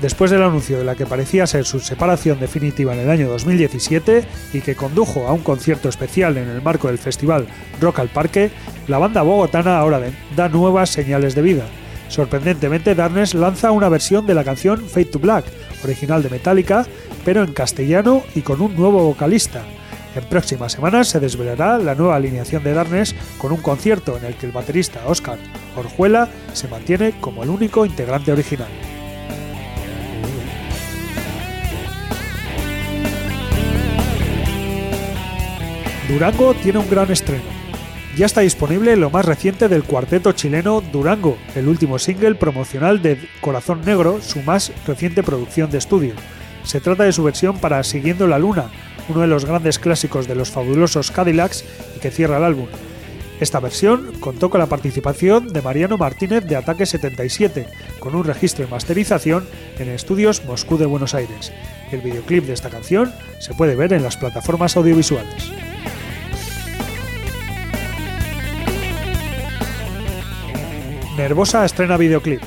Después 0.00 0.30
del 0.30 0.42
anuncio 0.42 0.78
de 0.78 0.84
la 0.84 0.94
que 0.94 1.06
parecía 1.06 1.46
ser 1.46 1.64
su 1.64 1.80
separación 1.80 2.38
definitiva 2.38 2.92
en 2.92 3.00
el 3.00 3.10
año 3.10 3.28
2017 3.28 4.24
y 4.52 4.60
que 4.60 4.76
condujo 4.76 5.26
a 5.26 5.32
un 5.32 5.40
concierto 5.40 5.88
especial 5.88 6.36
en 6.36 6.48
el 6.48 6.60
marco 6.60 6.88
del 6.88 6.98
festival 6.98 7.46
Rock 7.80 8.00
al 8.00 8.08
Parque, 8.08 8.50
la 8.88 8.98
banda 8.98 9.22
bogotana 9.22 9.78
ahora 9.78 10.00
da 10.36 10.48
nuevas 10.50 10.90
señales 10.90 11.34
de 11.34 11.42
vida. 11.42 11.64
Sorprendentemente, 12.08 12.94
Darkness 12.94 13.34
lanza 13.34 13.72
una 13.72 13.88
versión 13.88 14.26
de 14.26 14.34
la 14.34 14.44
canción 14.44 14.86
Fade 14.86 15.06
to 15.06 15.18
Black, 15.18 15.46
original 15.82 16.22
de 16.22 16.30
Metallica, 16.30 16.86
pero 17.24 17.42
en 17.42 17.52
castellano 17.52 18.22
y 18.34 18.42
con 18.42 18.60
un 18.60 18.76
nuevo 18.76 19.02
vocalista, 19.02 19.62
en 20.14 20.24
próximas 20.24 20.72
semanas 20.72 21.08
se 21.08 21.20
desvelará 21.20 21.78
la 21.78 21.94
nueva 21.94 22.16
alineación 22.16 22.62
de 22.62 22.72
Darnes 22.72 23.14
con 23.38 23.52
un 23.52 23.60
concierto 23.60 24.16
en 24.16 24.24
el 24.24 24.34
que 24.34 24.46
el 24.46 24.52
baterista 24.52 25.00
Oscar 25.06 25.38
Orjuela 25.76 26.28
se 26.54 26.68
mantiene 26.68 27.14
como 27.20 27.42
el 27.42 27.50
único 27.50 27.84
integrante 27.84 28.32
original. 28.32 28.68
Durango 36.08 36.54
tiene 36.54 36.78
un 36.78 36.88
gran 36.88 37.10
estreno. 37.10 37.42
Ya 38.16 38.26
está 38.26 38.40
disponible 38.40 38.94
lo 38.96 39.10
más 39.10 39.24
reciente 39.24 39.68
del 39.68 39.82
cuarteto 39.82 40.30
chileno 40.32 40.80
Durango, 40.80 41.36
el 41.56 41.66
último 41.66 41.98
single 41.98 42.36
promocional 42.36 43.02
de 43.02 43.18
Corazón 43.40 43.80
Negro, 43.84 44.22
su 44.22 44.40
más 44.42 44.72
reciente 44.86 45.24
producción 45.24 45.68
de 45.68 45.78
estudio. 45.78 46.14
Se 46.62 46.80
trata 46.80 47.02
de 47.02 47.12
su 47.12 47.24
versión 47.24 47.58
para 47.58 47.82
Siguiendo 47.82 48.28
la 48.28 48.38
Luna, 48.38 48.70
uno 49.08 49.20
de 49.20 49.26
los 49.26 49.44
grandes 49.44 49.80
clásicos 49.80 50.28
de 50.28 50.36
los 50.36 50.50
fabulosos 50.50 51.10
Cadillacs 51.10 51.64
y 51.96 51.98
que 51.98 52.12
cierra 52.12 52.36
el 52.36 52.44
álbum. 52.44 52.68
Esta 53.40 53.58
versión 53.58 54.12
contó 54.20 54.48
con 54.48 54.60
la 54.60 54.66
participación 54.66 55.48
de 55.48 55.60
Mariano 55.60 55.98
Martínez 55.98 56.44
de 56.44 56.54
Ataque 56.54 56.86
77, 56.86 57.66
con 57.98 58.14
un 58.14 58.24
registro 58.24 58.64
y 58.64 58.70
masterización 58.70 59.44
en 59.78 59.88
estudios 59.88 60.44
Moscú 60.44 60.78
de 60.78 60.86
Buenos 60.86 61.14
Aires. 61.14 61.52
El 61.90 62.00
videoclip 62.00 62.44
de 62.44 62.54
esta 62.54 62.70
canción 62.70 63.12
se 63.40 63.54
puede 63.54 63.74
ver 63.74 63.92
en 63.92 64.04
las 64.04 64.16
plataformas 64.16 64.76
audiovisuales. 64.76 65.52
Nervosa 71.16 71.64
estrena 71.64 71.96
videoclip. 71.96 72.42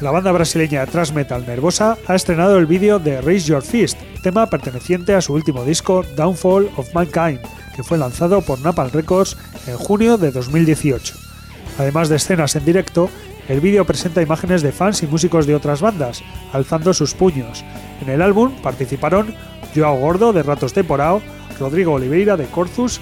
La 0.00 0.12
banda 0.12 0.30
brasileña 0.30 0.86
thrash 0.86 1.10
metal 1.10 1.44
Nervosa 1.44 1.98
ha 2.06 2.14
estrenado 2.14 2.56
el 2.56 2.66
vídeo 2.66 3.00
de 3.00 3.20
Raise 3.20 3.48
Your 3.48 3.62
Fist, 3.62 3.98
tema 4.22 4.46
perteneciente 4.46 5.12
a 5.12 5.20
su 5.20 5.34
último 5.34 5.64
disco 5.64 6.04
Downfall 6.14 6.70
of 6.76 6.94
Mankind, 6.94 7.40
que 7.74 7.82
fue 7.82 7.98
lanzado 7.98 8.42
por 8.42 8.60
Napalm 8.60 8.92
Records 8.92 9.36
en 9.66 9.76
junio 9.76 10.18
de 10.18 10.30
2018. 10.30 11.16
Además 11.78 12.08
de 12.08 12.16
escenas 12.16 12.54
en 12.54 12.64
directo, 12.64 13.10
el 13.48 13.60
vídeo 13.60 13.84
presenta 13.84 14.22
imágenes 14.22 14.62
de 14.62 14.70
fans 14.70 15.02
y 15.02 15.08
músicos 15.08 15.44
de 15.44 15.56
otras 15.56 15.80
bandas, 15.80 16.22
alzando 16.52 16.94
sus 16.94 17.14
puños. 17.14 17.64
En 18.00 18.08
el 18.08 18.22
álbum 18.22 18.54
participaron 18.62 19.34
Joao 19.74 19.96
Gordo 19.96 20.32
de 20.32 20.44
Ratos 20.44 20.74
de 20.74 20.84
Porao, 20.84 21.20
Rodrigo 21.58 21.94
Oliveira 21.94 22.36
de 22.36 22.46
Corzus 22.46 23.00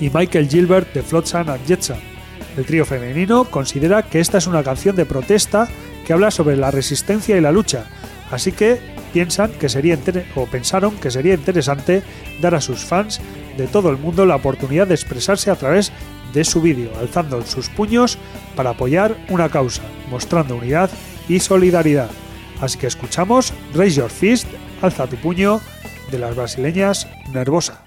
y 0.00 0.10
Michael 0.10 0.50
Gilbert 0.50 0.92
de 0.92 1.02
Flotsam 1.02 1.48
and 1.48 1.66
Jetsam. 1.66 2.15
El 2.56 2.64
trío 2.64 2.84
femenino 2.84 3.44
considera 3.44 4.02
que 4.02 4.20
esta 4.20 4.38
es 4.38 4.46
una 4.46 4.62
canción 4.62 4.96
de 4.96 5.04
protesta 5.04 5.68
que 6.06 6.12
habla 6.12 6.30
sobre 6.30 6.56
la 6.56 6.70
resistencia 6.70 7.36
y 7.36 7.40
la 7.40 7.52
lucha, 7.52 7.84
así 8.30 8.52
que 8.52 8.78
piensan 9.12 9.50
que 9.52 9.68
sería 9.68 9.98
o 10.34 10.46
pensaron 10.46 10.96
que 10.96 11.10
sería 11.10 11.34
interesante 11.34 12.02
dar 12.40 12.54
a 12.54 12.60
sus 12.60 12.84
fans 12.84 13.20
de 13.56 13.66
todo 13.66 13.90
el 13.90 13.98
mundo 13.98 14.26
la 14.26 14.36
oportunidad 14.36 14.86
de 14.86 14.94
expresarse 14.94 15.50
a 15.50 15.56
través 15.56 15.92
de 16.32 16.44
su 16.44 16.60
vídeo, 16.60 16.90
alzando 16.98 17.40
sus 17.44 17.68
puños 17.68 18.18
para 18.54 18.70
apoyar 18.70 19.16
una 19.28 19.48
causa, 19.48 19.82
mostrando 20.10 20.56
unidad 20.56 20.90
y 21.28 21.40
solidaridad. 21.40 22.10
Así 22.60 22.78
que 22.78 22.86
escuchamos 22.86 23.52
Raise 23.74 23.96
Your 23.96 24.10
Fist, 24.10 24.46
alza 24.82 25.06
tu 25.06 25.16
puño, 25.16 25.60
de 26.10 26.18
las 26.18 26.36
brasileñas 26.36 27.08
Nervosa. 27.32 27.82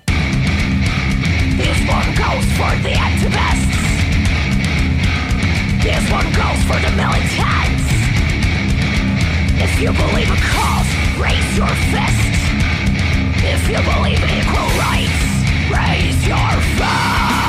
If 9.79 9.81
you 9.81 9.91
believe 9.93 10.29
a 10.29 10.35
cause, 10.35 10.87
raise 11.19 11.57
your 11.57 11.67
fist. 11.67 12.33
If 13.43 13.69
you 13.69 13.77
believe 13.93 14.21
in 14.21 14.29
equal 14.29 14.67
rights, 14.77 15.71
raise 15.71 16.27
your 16.27 16.61
fist. 16.75 17.48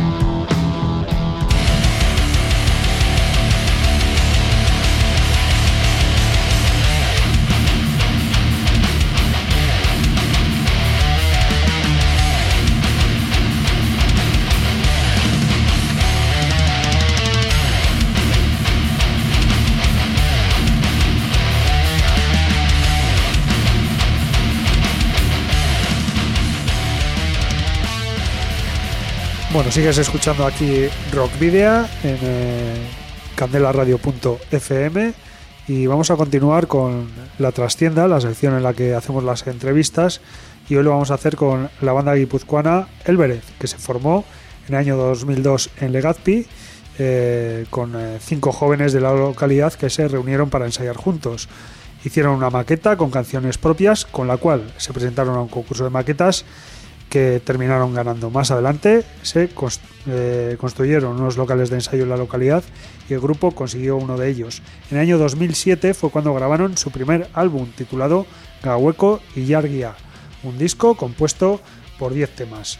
Bueno, 29.53 29.69
sigues 29.69 29.97
escuchando 29.97 30.45
aquí 30.45 30.87
Rock 31.11 31.37
Video 31.37 31.79
en 32.05 32.17
eh, 32.21 32.87
candelaradio.fm 33.35 35.13
y 35.67 35.87
vamos 35.87 36.09
a 36.09 36.15
continuar 36.15 36.67
con 36.67 37.09
la 37.37 37.51
trastienda, 37.51 38.07
la 38.07 38.21
sección 38.21 38.55
en 38.55 38.63
la 38.63 38.73
que 38.73 38.95
hacemos 38.95 39.25
las 39.25 39.45
entrevistas 39.47 40.21
y 40.69 40.77
hoy 40.77 40.83
lo 40.83 40.91
vamos 40.91 41.11
a 41.11 41.15
hacer 41.15 41.35
con 41.35 41.69
la 41.81 41.91
banda 41.91 42.13
guipuzcoana 42.15 42.87
El 43.03 43.41
que 43.59 43.67
se 43.67 43.77
formó 43.77 44.23
en 44.69 44.75
el 44.75 44.79
año 44.79 44.95
2002 44.95 45.69
en 45.81 45.91
Legazpi 45.91 46.45
eh, 46.97 47.65
con 47.69 47.93
eh, 47.97 48.19
cinco 48.21 48.53
jóvenes 48.53 48.93
de 48.93 49.01
la 49.01 49.13
localidad 49.13 49.73
que 49.73 49.89
se 49.89 50.07
reunieron 50.07 50.49
para 50.49 50.65
ensayar 50.65 50.95
juntos. 50.95 51.49
Hicieron 52.05 52.35
una 52.35 52.49
maqueta 52.49 52.95
con 52.95 53.11
canciones 53.11 53.57
propias 53.57 54.05
con 54.05 54.29
la 54.29 54.37
cual 54.37 54.71
se 54.77 54.93
presentaron 54.93 55.35
a 55.35 55.41
un 55.41 55.49
concurso 55.49 55.83
de 55.83 55.89
maquetas 55.89 56.45
que 57.11 57.41
terminaron 57.43 57.93
ganando. 57.93 58.29
Más 58.29 58.51
adelante 58.51 59.03
se 59.21 59.49
eh, 60.07 60.55
construyeron 60.57 61.19
unos 61.19 61.35
locales 61.35 61.69
de 61.69 61.75
ensayo 61.75 62.03
en 62.03 62.09
la 62.09 62.15
localidad 62.15 62.63
y 63.09 63.13
el 63.13 63.19
grupo 63.19 63.51
consiguió 63.51 63.97
uno 63.97 64.17
de 64.17 64.29
ellos. 64.29 64.61
En 64.89 64.97
el 64.97 65.03
año 65.03 65.17
2007 65.17 65.93
fue 65.93 66.09
cuando 66.09 66.33
grabaron 66.33 66.77
su 66.77 66.89
primer 66.89 67.27
álbum 67.33 67.69
titulado 67.75 68.25
Gahueco 68.63 69.19
y 69.35 69.43
Yarguía, 69.45 69.93
un 70.43 70.57
disco 70.57 70.95
compuesto 70.95 71.59
por 71.99 72.13
10 72.13 72.29
temas. 72.33 72.79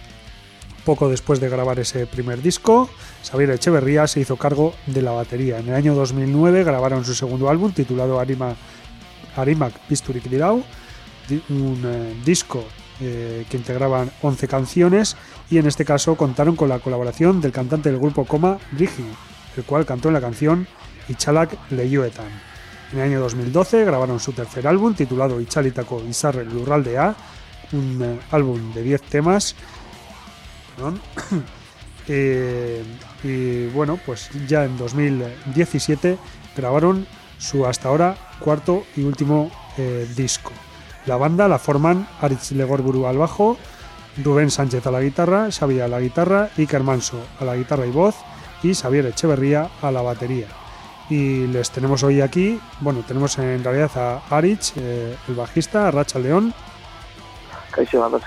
Poco 0.86 1.10
después 1.10 1.42
de 1.42 1.50
grabar 1.50 1.80
ese 1.80 2.08
primer 2.08 2.42
disco, 2.42 2.90
Xavier 3.30 3.52
Echeverría 3.52 4.08
se 4.08 4.22
hizo 4.22 4.38
cargo 4.38 4.74
de 4.88 5.02
la 5.02 5.12
batería. 5.12 5.60
En 5.60 5.68
el 5.68 5.76
año 5.76 5.94
2009 5.94 6.64
grabaron 6.64 7.04
su 7.04 7.14
segundo 7.16 7.50
álbum 7.50 7.74
titulado 7.74 8.18
Arima, 8.18 8.56
Arimac 9.36 9.78
Pisturik 9.90 10.24
Dirau, 10.24 10.64
un 11.50 11.82
eh, 11.86 12.14
disco 12.24 12.64
eh, 13.00 13.46
que 13.50 13.58
integraban 13.58 14.12
11 14.22 14.48
canciones 14.48 15.16
y 15.50 15.58
en 15.58 15.66
este 15.66 15.86
caso 15.86 16.16
contaron 16.16 16.56
con 16.56 16.70
la 16.70 16.80
colaboración 16.80 17.42
del 17.42 17.52
cantante 17.52 17.90
del 17.90 18.00
grupo 18.00 18.26
Coma, 18.26 18.60
Rigi, 18.78 19.06
el 19.58 19.64
cual 19.64 19.86
cantó 19.86 20.10
en 20.10 20.14
la 20.14 20.22
canción 20.22 20.68
Ichalak 21.10 21.72
Leyuetan. 21.72 22.28
En 22.92 23.00
el 23.00 23.06
año 23.06 23.20
2012 23.22 23.86
grabaron 23.86 24.20
su 24.20 24.34
tercer 24.34 24.68
álbum 24.68 24.94
titulado 24.94 25.42
Ichalitako 25.42 26.04
Izarre 26.04 26.46
de 26.46 26.98
A, 26.98 27.16
un 27.72 28.02
eh, 28.04 28.20
álbum 28.32 28.74
de 28.74 28.84
10 28.84 29.02
temas. 29.04 29.56
Eh, 32.08 32.84
y 33.24 33.68
bueno, 33.68 33.98
pues 34.06 34.32
ya 34.48 34.66
en 34.66 34.76
2017 34.76 36.18
grabaron 36.58 37.06
su 37.38 37.66
hasta 37.66 37.90
ahora 37.90 38.18
cuarto 38.40 38.84
y 38.98 39.04
último 39.04 39.52
disco. 40.18 40.52
La 41.06 41.18
banda 41.18 41.48
la 41.48 41.58
forman 41.58 42.08
Aritz 42.22 42.52
Legorburu 42.52 43.08
al 43.08 43.18
bajo, 43.18 43.58
Rubén 44.24 44.52
Sánchez 44.52 44.86
a 44.86 44.92
la 44.92 45.02
guitarra, 45.02 45.52
Xavier 45.52 45.84
a 45.84 45.88
la 45.88 46.00
guitarra, 46.00 46.50
Iker 46.58 46.84
Manso 46.84 47.18
a 47.40 47.46
la 47.46 47.56
guitarra 47.56 47.86
y 47.86 47.92
voz 47.92 48.16
y 48.62 48.76
Xavier 48.76 49.08
Echeverría 49.08 49.70
a 49.82 49.92
la 49.92 50.02
batería. 50.02 50.48
Y 51.10 51.48
les 51.48 51.72
tenemos 51.72 52.04
hoy 52.04 52.22
aquí, 52.22 52.60
bueno, 52.80 53.04
tenemos 53.06 53.38
en 53.40 53.64
realidad 53.64 53.92
a 53.96 54.36
Aritz, 54.36 54.74
eh, 54.78 55.16
el 55.28 55.36
bajista, 55.36 55.88
a 55.88 55.92
Racha 55.92 56.20
León. 56.20 56.54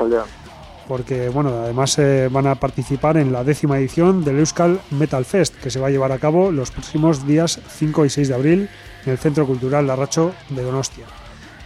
León. 0.04 0.26
Porque, 0.88 1.30
bueno, 1.30 1.50
además 1.50 1.98
eh, 1.98 2.28
van 2.30 2.46
a 2.46 2.56
participar 2.56 3.16
en 3.16 3.32
la 3.32 3.42
décima 3.42 3.78
edición 3.78 4.22
del 4.22 4.38
Euskal 4.38 4.80
Metal 4.90 5.24
Fest, 5.24 5.54
que 5.54 5.70
se 5.70 5.80
va 5.80 5.87
a 5.87 5.90
llevar 5.90 6.12
a 6.12 6.18
cabo 6.18 6.50
los 6.50 6.70
próximos 6.70 7.26
días 7.26 7.58
5 7.68 8.04
y 8.04 8.10
6 8.10 8.28
de 8.28 8.34
abril 8.34 8.70
en 9.06 9.12
el 9.12 9.18
Centro 9.18 9.46
Cultural 9.46 9.87
Larracho 9.87 10.34
de 10.50 10.62
Donostia. 10.62 11.06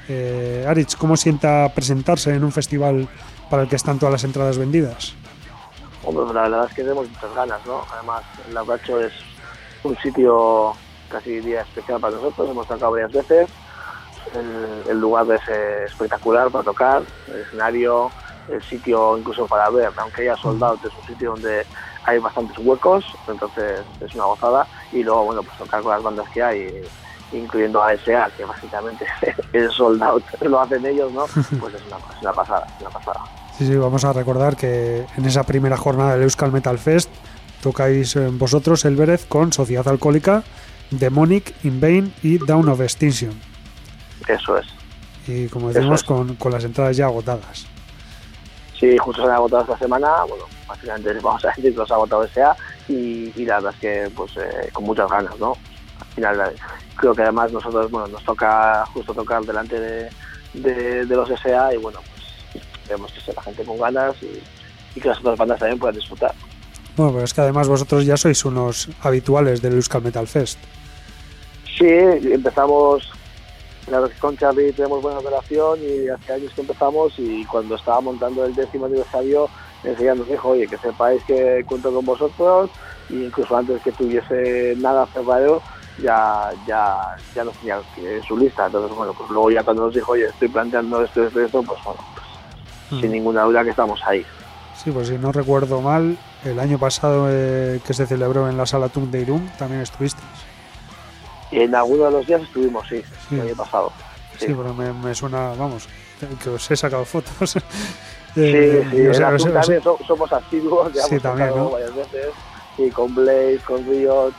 Eh, 0.09 0.65
Aritz, 0.67 0.97
¿cómo 0.97 1.17
sienta 1.17 1.71
presentarse 1.75 2.35
en 2.35 2.43
un 2.43 2.53
festival 2.53 3.09
para 3.51 3.63
el 3.63 3.69
que 3.69 3.77
están 3.77 3.99
todas 3.99 4.13
las 4.13 4.25
entradas 4.25 4.57
vendidas? 4.57 5.15
Hombre, 6.03 6.33
la 6.33 6.43
verdad 6.43 6.67
es 6.69 6.75
que 6.75 6.83
tenemos 6.83 7.09
muchas 7.09 7.35
ganas, 7.35 7.67
¿no? 7.67 7.85
Además, 7.93 8.23
el 8.49 8.57
Abracho 8.57 9.01
es 9.01 9.13
un 9.85 9.97
sitio 9.99 10.73
casi 11.11 11.41
día 11.41 11.63
especial 11.63 12.01
para 12.01 12.17
nosotros, 12.17 12.49
hemos 12.51 12.67
tocado 12.67 12.93
varias 12.93 13.13
veces. 13.13 13.49
El, 14.89 15.01
lugar 15.01 15.27
es 15.31 15.41
eh, 15.49 15.85
espectacular 15.87 16.51
para 16.51 16.65
tocar, 16.65 17.03
el 17.29 17.41
escenario, 17.41 18.11
el 18.51 18.63
sitio 18.63 19.17
incluso 19.17 19.47
para 19.47 19.71
ver, 19.71 19.91
aunque 19.97 20.23
haya 20.23 20.37
soldados, 20.37 20.81
es 20.85 20.93
un 21.01 21.07
sitio 21.07 21.31
donde 21.31 21.65
hay 22.05 22.19
bastantes 22.19 22.57
huecos, 22.59 23.05
entonces 23.27 23.81
es 24.01 24.15
una 24.15 24.25
gozada. 24.25 24.67
Y 24.93 25.03
luego, 25.03 25.25
bueno, 25.25 25.43
pues 25.43 25.57
tocar 25.59 25.83
con 25.83 25.93
las 25.93 26.03
bandas 26.03 26.29
que 26.31 26.43
hay 26.43 26.83
incluyendo 27.33 27.83
a 27.83 27.97
SA, 27.97 28.31
que 28.37 28.45
básicamente 28.45 29.07
es 29.53 29.73
soldado, 29.73 30.21
lo 30.41 30.61
hacen 30.61 30.85
ellos, 30.87 31.13
¿no? 31.13 31.27
Pues 31.61 31.75
es 31.75 31.83
una, 32.23 32.33
pasada, 32.33 32.67
una 32.81 32.91
pasada. 32.91 33.21
Sí, 33.57 33.67
sí, 33.67 33.77
vamos 33.77 34.05
a 34.05 34.13
recordar 34.13 34.57
que 34.57 35.05
en 35.17 35.25
esa 35.25 35.43
primera 35.43 35.77
jornada 35.77 36.13
del 36.13 36.23
Euskal 36.23 36.53
Metal 36.53 36.79
Fest 36.79 37.11
tocáis 37.63 38.15
eh, 38.17 38.29
vosotros 38.33 38.85
el 38.85 38.97
Vélez 38.97 39.27
con 39.27 39.53
Sociedad 39.53 39.87
Alcohólica, 39.89 40.45
Demonic, 40.91 41.55
In 41.65 41.81
Vain 41.81 42.15
y 42.23 42.39
Down 42.39 42.69
of 42.69 42.81
Extinction. 42.81 43.33
Eso 44.27 44.59
es. 44.59 44.67
Y 45.27 45.49
como 45.49 45.69
decimos, 45.69 46.03
con, 46.05 46.37
con, 46.37 46.53
las 46.53 46.65
entradas 46.65 46.97
ya 46.97 47.07
agotadas. 47.07 47.67
Sí, 48.79 48.97
justo 48.97 49.23
se 49.23 49.29
han 49.29 49.35
agotado 49.35 49.63
esta 49.63 49.79
semana, 49.79 50.09
bueno, 50.29 50.45
básicamente 50.67 51.13
vamos 51.21 51.45
a 51.45 51.49
decir 51.49 51.65
que 51.65 51.71
los 51.73 51.91
ha 51.91 51.95
agotado 51.95 52.27
SA 52.29 52.57
y, 52.89 53.33
y 53.35 53.45
la 53.45 53.57
verdad 53.57 53.75
es 53.75 53.81
que 53.81 54.11
pues 54.15 54.37
eh, 54.37 54.71
con 54.73 54.85
muchas 54.85 55.11
ganas, 55.11 55.37
¿no? 55.39 55.55
Final 56.19 56.55
creo 56.97 57.15
que 57.15 57.23
además 57.23 57.53
nosotros 57.53 57.91
bueno 57.91 58.09
nos 58.09 58.25
toca 58.25 58.85
justo 58.93 59.15
tocar 59.15 59.43
delante 59.43 59.79
de, 59.79 60.11
de, 60.55 61.05
los 61.07 61.29
SA 61.29 61.75
y 61.75 61.77
bueno 61.77 62.01
pues 62.53 62.65
queremos 62.83 63.13
que 63.13 63.21
sea 63.21 63.35
la 63.35 63.43
gente 63.43 63.65
con 63.65 63.79
ganas 63.79 64.17
y, 64.23 65.01
que 65.01 65.09
las 65.09 65.19
otras 65.21 65.39
bandas 65.39 65.61
también 65.61 65.79
puedan 65.79 65.95
disfrutar. 65.95 66.35
Bueno, 66.97 67.13
pero 67.13 67.25
es 67.25 67.33
que 67.33 67.41
además 67.41 67.69
vosotros 67.69 68.05
ya 68.05 68.17
sois 68.17 68.45
unos 68.45 68.89
habituales 69.03 69.63
del 69.63 69.75
Euskal 69.75 70.03
Metal 70.03 70.27
Fest. 70.27 70.59
Sí, 71.79 71.87
empezamos 71.87 73.09
que 73.87 74.19
con 74.19 74.37
Charlie 74.37 74.73
tenemos 74.73 75.01
buena 75.01 75.21
relación 75.21 75.79
y 75.81 76.09
hace 76.09 76.33
años 76.33 76.53
que 76.53 76.63
empezamos 76.63 77.13
y 77.17 77.45
cuando 77.45 77.77
estaba 77.77 78.01
montando 78.01 78.45
el 78.45 78.55
décimo 78.55 78.87
aniversario 78.87 79.49
enseguida 79.85 80.17
nos 80.17 80.29
dijo, 80.29 80.49
oye, 80.49 80.67
que 80.67 80.77
sepáis 80.79 81.23
que 81.25 81.65
cuento 81.65 81.93
con 81.93 82.05
vosotros 82.05 82.71
e 83.09 83.15
incluso 83.15 83.57
antes 83.57 83.81
que 83.83 83.93
tuviese 83.93 84.75
nada 84.79 85.07
cerrado 85.07 85.63
ya, 86.03 86.51
ya, 86.67 87.17
ya 87.35 87.45
lo 87.45 87.51
tenía 87.53 87.81
en 87.97 88.23
su 88.23 88.37
lista. 88.37 88.67
Entonces, 88.67 88.97
bueno, 88.97 89.13
pues 89.13 89.31
luego 89.31 89.51
ya 89.51 89.63
cuando 89.63 89.87
nos 89.87 89.95
dijo, 89.95 90.13
oye, 90.13 90.27
estoy 90.27 90.49
planteando 90.49 91.03
esto, 91.03 91.25
esto, 91.25 91.41
esto, 91.41 91.63
pues 91.63 91.79
bueno, 91.85 92.01
pues, 92.15 93.01
sin 93.01 93.11
hmm. 93.11 93.13
ninguna 93.13 93.43
duda 93.43 93.65
que 93.65 93.71
estamos 93.71 94.01
ahí. 94.05 94.25
Sí, 94.83 94.93
pues 94.93 95.09
si 95.09 95.19
no 95.19 95.33
recuerdo 95.33 95.81
mal, 95.81 96.17
el 96.45 96.59
año 96.61 96.79
pasado 96.79 97.27
eh, 97.29 97.81
que 97.85 97.95
se 97.95 98.07
celebró 98.07 98.49
en 98.49 98.57
la 98.57 98.65
sala 98.65 98.89
TUM 98.89 99.11
de 99.11 99.23
Irún 99.23 99.51
también 99.59 99.83
estuvisteis. 99.83 100.25
En 101.51 101.75
alguno 101.75 102.05
de 102.05 102.11
los 102.13 102.27
días 102.27 102.43
estuvimos, 102.43 102.87
sí, 102.89 103.03
el 103.33 103.41
año 103.41 103.57
pasado. 103.57 103.91
Sí, 104.39 104.47
pero 104.47 104.73
me, 104.75 105.15
suena, 105.15 105.53
vamos, 105.59 105.89
que 106.43 106.51
os 106.51 106.71
he 106.71 106.77
sacado 106.77 107.05
fotos. 107.05 107.51
sí, 107.51 107.61
eh, 108.37 108.87
sí, 108.89 109.51
también 109.51 109.83
somos 109.83 110.33
activos, 110.33 110.93
ya 110.93 111.03
hemos 111.07 111.23
también, 111.23 111.71
varias 111.73 111.97
veces, 111.97 112.27
y 112.77 112.89
con 112.91 113.13
Blaze, 113.15 113.61
con 113.67 113.85
Riot, 113.85 114.33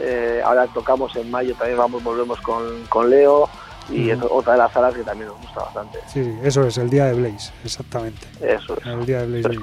eh, 0.00 0.40
ahora 0.44 0.66
tocamos 0.68 1.14
en 1.16 1.30
mayo, 1.30 1.54
también 1.54 1.78
vamos, 1.78 2.02
volvemos 2.02 2.40
con, 2.40 2.84
con 2.88 3.10
Leo 3.10 3.48
y 3.90 4.10
es 4.10 4.18
otra 4.22 4.52
de 4.52 4.58
las 4.60 4.72
salas 4.72 4.94
que 4.94 5.02
también 5.02 5.28
nos 5.28 5.40
gusta 5.40 5.60
bastante. 5.60 5.98
Sí, 6.06 6.34
eso 6.42 6.66
es, 6.66 6.78
el 6.78 6.88
día 6.88 7.06
de 7.06 7.14
Blaze, 7.14 7.52
exactamente. 7.64 8.26
Eso 8.40 8.76
es. 8.78 8.86
El 8.86 9.04
día 9.04 9.26
de 9.26 9.42
Blaze. 9.42 9.58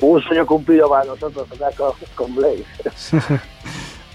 un, 0.00 0.22
sueño 0.22 0.46
cumplido 0.46 0.88
para 0.88 1.04
nosotros 1.04 1.48
tocar 1.48 1.72
con, 2.14 2.34
Blaze. 2.34 2.64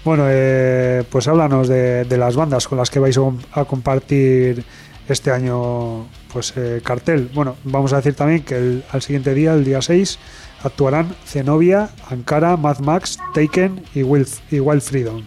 bueno, 0.04 0.24
eh, 0.28 1.04
pues 1.10 1.28
háblanos 1.28 1.68
de, 1.68 2.04
de, 2.04 2.18
las 2.18 2.36
bandas 2.36 2.66
con 2.68 2.78
las 2.78 2.90
que 2.90 2.98
vais 2.98 3.18
a 3.52 3.64
compartir 3.64 4.64
este 5.08 5.30
año 5.30 6.06
pues 6.32 6.52
eh, 6.56 6.80
cartel. 6.84 7.30
Bueno, 7.32 7.56
vamos 7.64 7.92
a 7.92 7.96
decir 7.96 8.14
también 8.14 8.42
que 8.42 8.56
el, 8.56 8.84
al 8.90 9.02
siguiente 9.02 9.34
día, 9.34 9.54
el 9.54 9.64
día 9.64 9.80
6, 9.80 10.18
actuarán 10.62 11.14
Zenobia, 11.24 11.90
Ankara, 12.10 12.56
Mad 12.56 12.78
Max, 12.80 13.18
Taken 13.34 13.82
y 13.94 14.02
Wild, 14.02 14.28
y 14.50 14.60
Wild 14.60 14.82
Freedom. 14.82 15.22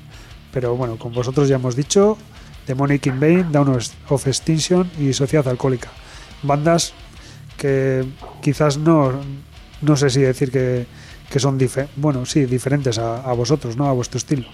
Pero 0.52 0.76
bueno, 0.76 0.98
con 0.98 1.14
vosotros 1.14 1.48
ya 1.48 1.56
hemos 1.56 1.76
dicho 1.76 2.18
Demonic 2.68 3.08
in 3.08 3.20
Vain, 3.20 3.52
Down 3.52 3.80
of 4.10 4.28
Extinction 4.28 4.90
y 5.00 5.14
Sociedad 5.14 5.48
Alcohólica. 5.48 5.90
Bandas 6.44 6.94
que 7.58 8.06
quizás 8.42 8.78
no, 8.78 9.14
no 9.82 9.96
sé 9.96 10.10
si 10.10 10.22
decir 10.22 10.52
que, 10.52 10.86
que 11.30 11.40
son 11.40 11.60
bueno, 11.98 12.26
sí, 12.26 12.46
diferentes 12.46 12.98
a, 12.98 13.32
vosotros, 13.34 13.78
¿no? 13.78 13.88
A 13.88 13.94
vuestro 13.94 14.18
estilo. 14.18 14.48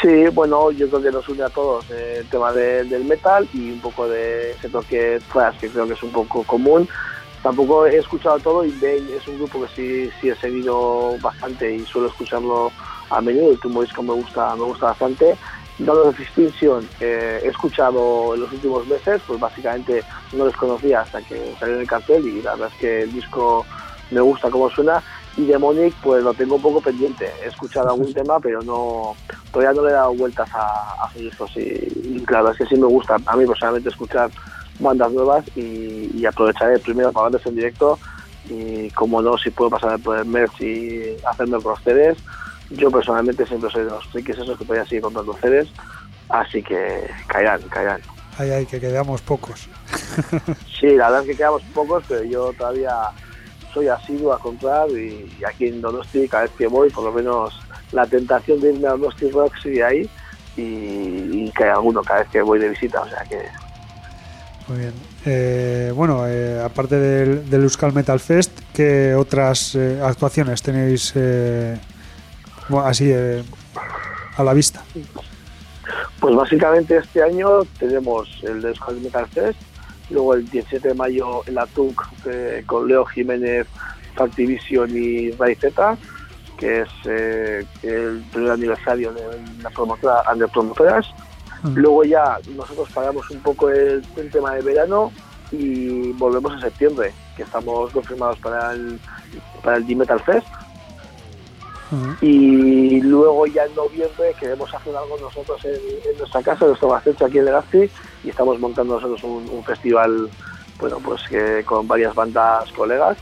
Sí, 0.00 0.26
bueno, 0.32 0.70
yo 0.70 0.88
creo 0.88 1.02
que 1.02 1.10
nos 1.10 1.28
une 1.28 1.42
a 1.42 1.48
todos 1.48 1.90
eh, 1.90 2.18
el 2.20 2.26
tema 2.26 2.52
del 2.52 3.04
metal 3.04 3.48
y 3.52 3.70
un 3.70 3.80
poco 3.80 4.08
de 4.08 4.52
ese 4.52 4.68
toque 4.68 5.20
thrash 5.32 5.58
que 5.58 5.68
creo 5.68 5.86
que 5.86 5.94
es 5.94 6.02
un 6.02 6.12
poco 6.12 6.44
común. 6.44 6.88
Tampoco 7.42 7.86
he 7.86 7.96
escuchado 7.96 8.38
todo 8.38 8.64
y 8.64 8.70
Bane 8.72 9.16
es 9.16 9.26
un 9.26 9.38
grupo 9.38 9.62
que 9.62 9.68
sí, 9.74 10.10
sí 10.20 10.28
he 10.28 10.36
seguido 10.36 11.16
bastante 11.20 11.74
y 11.74 11.84
suelo 11.84 12.08
escucharlo 12.08 12.70
a 13.10 13.20
menudo. 13.20 13.50
El 13.50 13.58
Tumbo 13.58 13.82
Disco 13.82 14.02
me 14.02 14.12
gusta, 14.12 14.54
me 14.54 14.62
gusta 14.62 14.86
bastante. 14.86 15.36
Dados 15.78 16.08
of 16.08 16.20
Extinction 16.20 16.88
eh, 17.00 17.40
he 17.42 17.48
escuchado 17.48 18.34
en 18.34 18.42
los 18.42 18.52
últimos 18.52 18.86
meses, 18.86 19.20
pues 19.26 19.40
básicamente 19.40 20.04
no 20.32 20.46
les 20.46 20.56
conocía 20.56 21.00
hasta 21.00 21.20
que 21.22 21.54
salió 21.58 21.74
en 21.74 21.80
el 21.80 21.86
cartel 21.88 22.26
y 22.26 22.42
la 22.42 22.52
verdad 22.52 22.70
es 22.72 22.78
que 22.78 23.02
el 23.02 23.12
disco 23.12 23.66
me 24.10 24.20
gusta 24.20 24.50
cómo 24.50 24.70
suena 24.70 25.02
y 25.36 25.46
Demonic 25.46 25.94
pues 26.02 26.22
lo 26.22 26.34
tengo 26.34 26.56
un 26.56 26.62
poco 26.62 26.80
pendiente. 26.80 27.28
He 27.42 27.48
escuchado 27.48 27.90
algún 27.90 28.12
tema, 28.12 28.38
pero 28.38 28.62
no 28.62 29.16
todavía 29.50 29.72
no 29.72 29.82
le 29.84 29.90
he 29.90 29.94
dado 29.94 30.14
vueltas 30.14 30.48
a, 30.54 31.04
a 31.04 31.10
sus 31.12 31.22
discos 31.22 31.50
y, 31.56 32.22
claro, 32.24 32.50
es 32.50 32.58
que 32.58 32.66
sí 32.66 32.76
me 32.76 32.86
gusta 32.86 33.16
a 33.26 33.36
mí 33.36 33.46
personalmente 33.46 33.88
escuchar 33.88 34.30
bandas 34.78 35.12
nuevas 35.12 35.44
y, 35.56 36.24
aprovecharé 36.26 36.78
primero 36.78 37.12
para 37.12 37.28
verles 37.28 37.46
en 37.46 37.56
directo 37.56 37.98
y 38.48 38.90
como 38.90 39.20
no, 39.20 39.36
si 39.38 39.50
puedo 39.50 39.70
pasar 39.70 39.98
por 40.00 40.18
el 40.18 40.24
merch 40.24 40.60
y 40.60 41.16
hacerme 41.26 41.58
por 41.58 41.74
ustedes. 41.74 42.18
Yo 42.70 42.90
personalmente 42.90 43.44
siempre 43.46 43.70
soy 43.70 43.84
de 43.84 43.90
los 43.90 44.06
frikis 44.06 44.38
esos 44.38 44.58
que 44.58 44.64
todavía 44.64 44.88
seguir 44.88 45.02
comprando 45.02 45.36
CDs, 45.42 45.68
así 46.28 46.62
que 46.62 47.10
caerán, 47.26 47.60
caerán. 47.62 48.00
Ay, 48.38 48.50
ay, 48.50 48.66
que 48.66 48.80
quedamos 48.80 49.20
pocos. 49.20 49.68
sí, 50.80 50.86
la 50.96 51.10
verdad 51.10 51.20
es 51.22 51.26
que 51.28 51.36
quedamos 51.36 51.62
pocos, 51.74 52.02
pero 52.08 52.24
yo 52.24 52.52
todavía 52.54 52.94
soy 53.74 53.88
asiduo 53.88 54.32
a 54.32 54.38
comprar 54.38 54.88
y, 54.90 55.30
aquí 55.46 55.66
en 55.66 55.80
Donosti 55.80 56.28
cada 56.28 56.44
vez 56.44 56.52
que 56.52 56.66
voy, 56.66 56.90
por 56.90 57.04
lo 57.04 57.12
menos 57.12 57.58
la 57.92 58.06
tentación 58.06 58.60
de 58.60 58.72
irme 58.72 58.88
a 58.88 58.92
Donosti 58.92 59.30
Rock 59.30 59.54
sigue 59.62 59.84
ahí 59.84 60.10
y, 60.56 61.50
que 61.50 61.64
hay 61.64 61.70
alguno 61.70 62.02
cada 62.02 62.20
vez 62.20 62.28
que 62.30 62.42
voy 62.42 62.58
de 62.58 62.70
visita, 62.70 63.02
o 63.02 63.08
sea 63.08 63.22
que... 63.24 63.38
Muy 64.68 64.78
bien. 64.78 64.92
Eh, 65.24 65.92
bueno, 65.94 66.26
eh, 66.26 66.60
aparte 66.64 66.96
del, 66.96 67.50
del, 67.50 67.62
Euskal 67.62 67.92
Metal 67.92 68.20
Fest, 68.20 68.52
¿qué 68.72 69.14
otras 69.14 69.74
eh, 69.74 70.00
actuaciones 70.02 70.62
tenéis 70.62 71.14
así 72.84 73.12
a 73.12 74.44
la 74.44 74.54
vista? 74.54 74.82
Pues 76.20 76.34
básicamente 76.34 76.96
este 76.96 77.22
año 77.22 77.64
tenemos 77.78 78.28
el 78.44 78.62
de 78.62 78.68
Euskal 78.68 79.00
Metal 79.00 79.26
Fest, 79.28 79.58
Luego 80.12 80.34
el 80.34 80.48
17 80.48 80.88
de 80.88 80.94
mayo 80.94 81.42
en 81.46 81.54
la 81.54 81.66
TUC 81.66 82.06
eh, 82.26 82.62
con 82.66 82.86
Leo 82.86 83.04
Jiménez, 83.06 83.66
Factivision 84.14 84.90
y 84.90 85.30
Raizeta, 85.32 85.96
que 86.58 86.82
es 86.82 86.88
eh, 87.06 87.64
el 87.82 88.22
primer 88.30 88.52
aniversario 88.52 89.12
de 89.12 89.22
la 89.62 89.70
promotora 89.70 90.22
Under 90.30 90.48
Promotoras. 90.48 91.06
Luego 91.64 92.02
ya 92.04 92.38
nosotros 92.56 92.88
pagamos 92.92 93.30
un 93.30 93.40
poco 93.40 93.70
el, 93.70 94.02
tema 94.32 94.54
de 94.54 94.62
verano 94.62 95.12
y 95.52 96.12
volvemos 96.12 96.52
en 96.54 96.60
septiembre, 96.60 97.12
que 97.36 97.44
estamos 97.44 97.92
confirmados 97.92 98.38
para 98.38 98.72
el, 98.72 98.98
para 99.62 99.76
el 99.76 99.86
D-Metal 99.86 100.20
Fest. 100.20 100.46
Y 102.22 103.02
luego 103.02 103.46
ya 103.46 103.64
en 103.64 103.74
noviembre 103.74 104.34
queremos 104.40 104.72
hacer 104.74 104.96
algo 104.96 105.18
nosotros 105.18 105.62
en, 105.66 106.18
nuestra 106.18 106.42
casa, 106.42 106.64
en 106.64 106.68
nuestro 106.68 106.88
Bacecho 106.88 107.26
aquí 107.26 107.38
en 107.38 107.44
Legazpi, 107.44 107.90
y 108.24 108.30
estamos 108.30 108.58
montando 108.58 108.94
nosotros 108.94 109.22
un, 109.22 109.62
festival 109.62 110.30
bueno 110.78 110.98
pues 111.04 111.22
que 111.28 111.62
con 111.64 111.86
varias 111.86 112.14
bandas 112.14 112.72
colegas. 112.72 113.18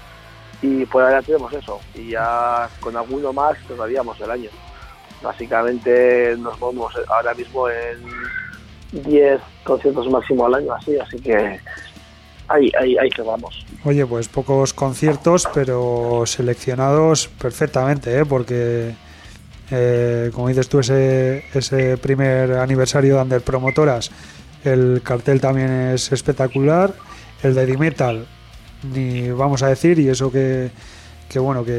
Y 0.62 0.84
por 0.86 1.02
ahora 1.02 1.22
tenemos 1.22 1.52
eso 1.52 1.80
y 1.94 2.10
ya 2.10 2.68
con 2.80 2.96
alguno 2.96 3.32
más 3.32 3.56
haríamos 3.80 4.20
el 4.20 4.30
año 4.30 4.50
básicamente 5.22 6.36
nos 6.38 6.58
movemos 6.58 6.94
ahora 7.08 7.34
mismo 7.34 7.68
en 7.68 9.02
10 9.02 9.40
conciertos 9.64 10.08
máximo 10.10 10.46
al 10.46 10.54
año 10.54 10.72
así 10.74 10.98
así 10.98 11.18
que 11.20 11.60
ahí, 12.50 12.70
ahí, 12.78 12.96
ahí 12.98 13.08
vamos. 13.24 13.64
Oye, 13.84 14.04
pues 14.06 14.28
pocos 14.28 14.74
conciertos, 14.74 15.48
pero 15.54 16.24
seleccionados 16.26 17.28
perfectamente, 17.28 18.18
¿eh? 18.18 18.24
porque, 18.26 18.94
eh, 19.70 20.30
como 20.34 20.48
dices 20.48 20.68
tú, 20.68 20.80
ese, 20.80 21.44
ese 21.54 21.96
primer 21.96 22.54
aniversario 22.54 23.16
de 23.16 23.22
Under 23.22 23.40
Promotoras, 23.40 24.10
el 24.64 25.00
cartel 25.02 25.40
también 25.40 25.70
es 25.70 26.12
espectacular. 26.12 26.92
El 27.42 27.54
de 27.54 27.64
D-Metal, 27.64 28.26
ni 28.92 29.30
vamos 29.30 29.62
a 29.62 29.68
decir, 29.68 29.98
y 29.98 30.10
eso 30.10 30.30
que, 30.30 30.70
que 31.30 31.38
bueno, 31.38 31.64
que 31.64 31.78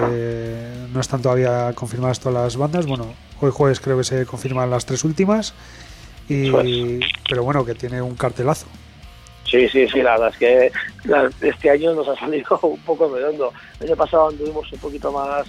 no 0.94 1.00
están 1.02 1.22
todavía 1.22 1.74
confirmadas 1.76 2.22
todas 2.22 2.44
las 2.44 2.58
bandas. 2.58 2.86
Bueno, 2.86 3.14
hoy 3.42 3.52
jueves 3.52 3.82
creo 3.82 3.98
que 3.98 4.06
se 4.06 4.26
confirman 4.26 4.70
las 4.70 4.86
tres 4.86 5.04
últimas. 5.04 5.54
Y, 6.30 6.50
pero 7.30 7.44
bueno, 7.44 7.66
que 7.66 7.76
tiene 7.76 8.02
un 8.02 8.16
cartelazo. 8.16 8.68
Sí, 9.44 9.68
sí, 9.68 9.86
sí, 9.90 10.02
la 10.02 10.12
verdad 10.12 10.30
es 10.30 10.38
que 10.38 10.72
este 11.42 11.70
año 11.70 11.94
nos 11.94 12.08
ha 12.08 12.16
salido 12.16 12.58
un 12.64 12.80
poco 12.80 13.14
redondo. 13.14 13.52
El 13.82 13.88
año 13.88 13.98
pasado 13.98 14.30
anduvimos 14.30 14.72
un 14.72 14.80
poquito 14.80 15.12
más 15.12 15.46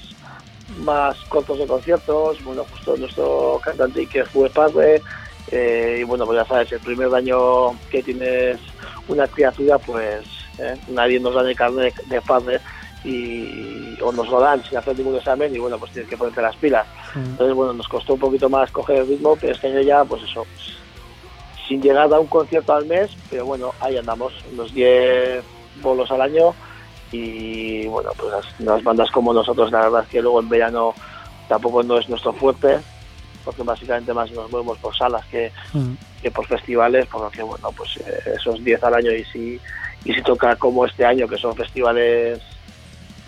más 0.78 1.16
cortos 1.28 1.58
de 1.58 1.66
conciertos, 1.66 2.42
bueno, 2.44 2.64
justo 2.70 2.96
nuestro 2.96 3.60
cantante 3.62 4.06
que 4.06 4.24
fue 4.24 4.48
padre, 4.48 5.02
eh, 5.50 5.98
y 6.00 6.02
bueno, 6.04 6.24
pues 6.24 6.38
ya 6.38 6.46
sabes, 6.46 6.72
el 6.72 6.80
primer 6.80 7.14
año 7.14 7.78
que 7.90 8.02
tienes 8.02 8.58
una 9.06 9.26
criatura, 9.26 9.78
pues 9.78 10.24
eh, 10.58 10.74
nadie 10.88 11.20
nos 11.20 11.34
da 11.34 11.42
ni 11.42 11.54
carne 11.54 11.92
de, 12.06 12.20
padre 12.22 12.58
y, 13.04 14.00
o 14.00 14.12
nos 14.12 14.28
lo 14.28 14.40
dan 14.40 14.62
sin 14.64 14.78
hacer 14.78 14.96
ningún 14.96 15.16
examen 15.16 15.54
y 15.54 15.58
bueno, 15.58 15.78
pues 15.78 15.92
tienes 15.92 16.08
que 16.08 16.16
ponerte 16.16 16.42
las 16.42 16.56
pilas. 16.56 16.86
Entonces, 17.14 17.54
bueno, 17.54 17.72
nos 17.72 17.88
costó 17.88 18.14
un 18.14 18.20
poquito 18.20 18.48
más 18.48 18.70
coger 18.70 18.98
el 18.98 19.08
ritmo, 19.08 19.36
pero 19.40 19.52
este 19.52 19.68
año 19.68 19.80
ya, 19.80 20.04
pues 20.04 20.22
eso, 20.22 20.46
sin 21.68 21.82
llegar 21.82 22.12
a 22.12 22.20
un 22.20 22.26
concierto 22.26 22.74
al 22.74 22.86
mes, 22.86 23.10
pero 23.30 23.46
bueno, 23.46 23.72
ahí 23.80 23.96
andamos, 23.96 24.32
unos 24.52 24.72
10 24.72 25.44
bolos 25.82 26.10
al 26.10 26.20
año 26.20 26.54
y 27.10 27.86
bueno, 27.86 28.10
pues 28.16 28.32
las, 28.60 28.82
bandas 28.82 29.10
como 29.10 29.34
nosotros, 29.34 29.70
la 29.70 29.80
verdad 29.80 30.02
es 30.02 30.08
que 30.08 30.22
luego 30.22 30.40
en 30.40 30.48
verano 30.48 30.94
tampoco 31.48 31.82
no 31.82 31.98
es 31.98 32.08
nuestro 32.08 32.32
fuerte, 32.32 32.78
porque 33.44 33.62
básicamente 33.62 34.14
más 34.14 34.30
nos 34.30 34.50
movemos 34.50 34.78
por 34.78 34.96
salas 34.96 35.24
que, 35.26 35.52
mm. 35.72 35.92
que 36.22 36.30
por 36.30 36.46
festivales, 36.46 37.06
por 37.06 37.22
lo 37.22 37.30
que 37.30 37.42
bueno, 37.42 37.70
pues 37.76 37.96
eh, 37.98 38.34
esos 38.36 38.62
10 38.62 38.82
al 38.84 38.94
año 38.94 39.12
y 39.12 39.24
si, 39.24 39.60
y 40.04 40.14
si 40.14 40.22
toca 40.22 40.56
como 40.56 40.86
este 40.86 41.04
año, 41.04 41.28
que 41.28 41.36
son 41.36 41.54
festivales 41.54 42.40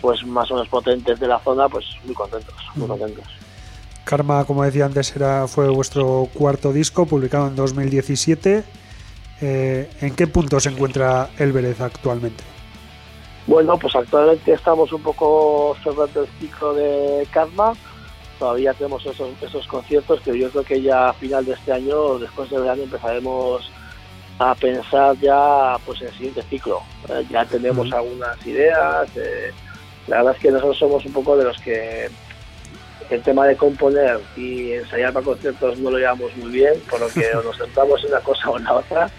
pues 0.01 0.25
más 0.25 0.49
o 0.51 0.55
menos 0.55 0.69
potentes 0.69 1.19
de 1.19 1.27
la 1.27 1.39
zona, 1.39 1.67
pues 1.69 1.85
muy 2.03 2.13
contentos, 2.13 2.55
muy 2.75 2.87
contentos. 2.87 3.25
Karma, 4.05 4.45
como 4.45 4.63
decía 4.63 4.85
antes, 4.85 5.15
era, 5.15 5.47
fue 5.47 5.67
vuestro 5.69 6.29
cuarto 6.33 6.71
disco, 6.71 7.05
publicado 7.07 7.47
en 7.47 7.55
2017. 7.55 8.63
Eh, 9.41 9.89
¿En 9.99 10.15
qué 10.15 10.27
punto 10.27 10.59
se 10.59 10.69
encuentra 10.69 11.29
el 11.39 11.51
Vélez 11.51 11.81
actualmente? 11.81 12.43
Bueno, 13.47 13.77
pues 13.77 13.95
actualmente 13.95 14.53
estamos 14.53 14.93
un 14.93 15.01
poco 15.01 15.75
cerrando 15.83 16.21
el 16.21 16.29
ciclo 16.39 16.73
de 16.73 17.27
Karma. 17.31 17.73
Todavía 18.37 18.73
tenemos 18.73 19.05
esos, 19.05 19.29
esos 19.41 19.67
conciertos 19.67 20.21
que 20.21 20.37
yo 20.37 20.49
creo 20.51 20.63
que 20.63 20.81
ya 20.81 21.09
a 21.09 21.13
final 21.13 21.45
de 21.45 21.53
este 21.53 21.71
año, 21.71 22.19
después 22.19 22.49
del 22.49 22.61
verano, 22.61 22.83
empezaremos 22.83 23.71
a 24.37 24.53
pensar 24.55 25.15
ya 25.19 25.77
pues 25.85 26.01
en 26.01 26.07
el 26.07 26.13
siguiente 26.13 26.43
ciclo. 26.43 26.81
Eh, 27.09 27.25
ya 27.29 27.45
tenemos 27.45 27.91
algunas 27.91 28.45
ideas. 28.45 29.09
Eh, 29.15 29.51
la 30.07 30.17
verdad 30.17 30.35
es 30.35 30.41
que 30.41 30.51
nosotros 30.51 30.77
somos 30.77 31.05
un 31.05 31.13
poco 31.13 31.37
de 31.37 31.45
los 31.45 31.59
que 31.59 32.09
el 33.09 33.21
tema 33.21 33.45
de 33.45 33.55
componer 33.55 34.19
y 34.35 34.73
ensayar 34.73 35.13
para 35.13 35.25
conciertos 35.25 35.77
no 35.77 35.91
lo 35.91 35.97
llevamos 35.97 36.35
muy 36.37 36.51
bien, 36.51 36.73
por 36.89 36.99
lo 36.99 37.07
que 37.07 37.29
nos 37.43 37.57
centramos 37.57 38.03
en 38.03 38.11
una 38.11 38.21
cosa 38.21 38.49
o 38.49 38.57
en 38.57 38.63
la 38.63 38.73
otra 38.73 39.09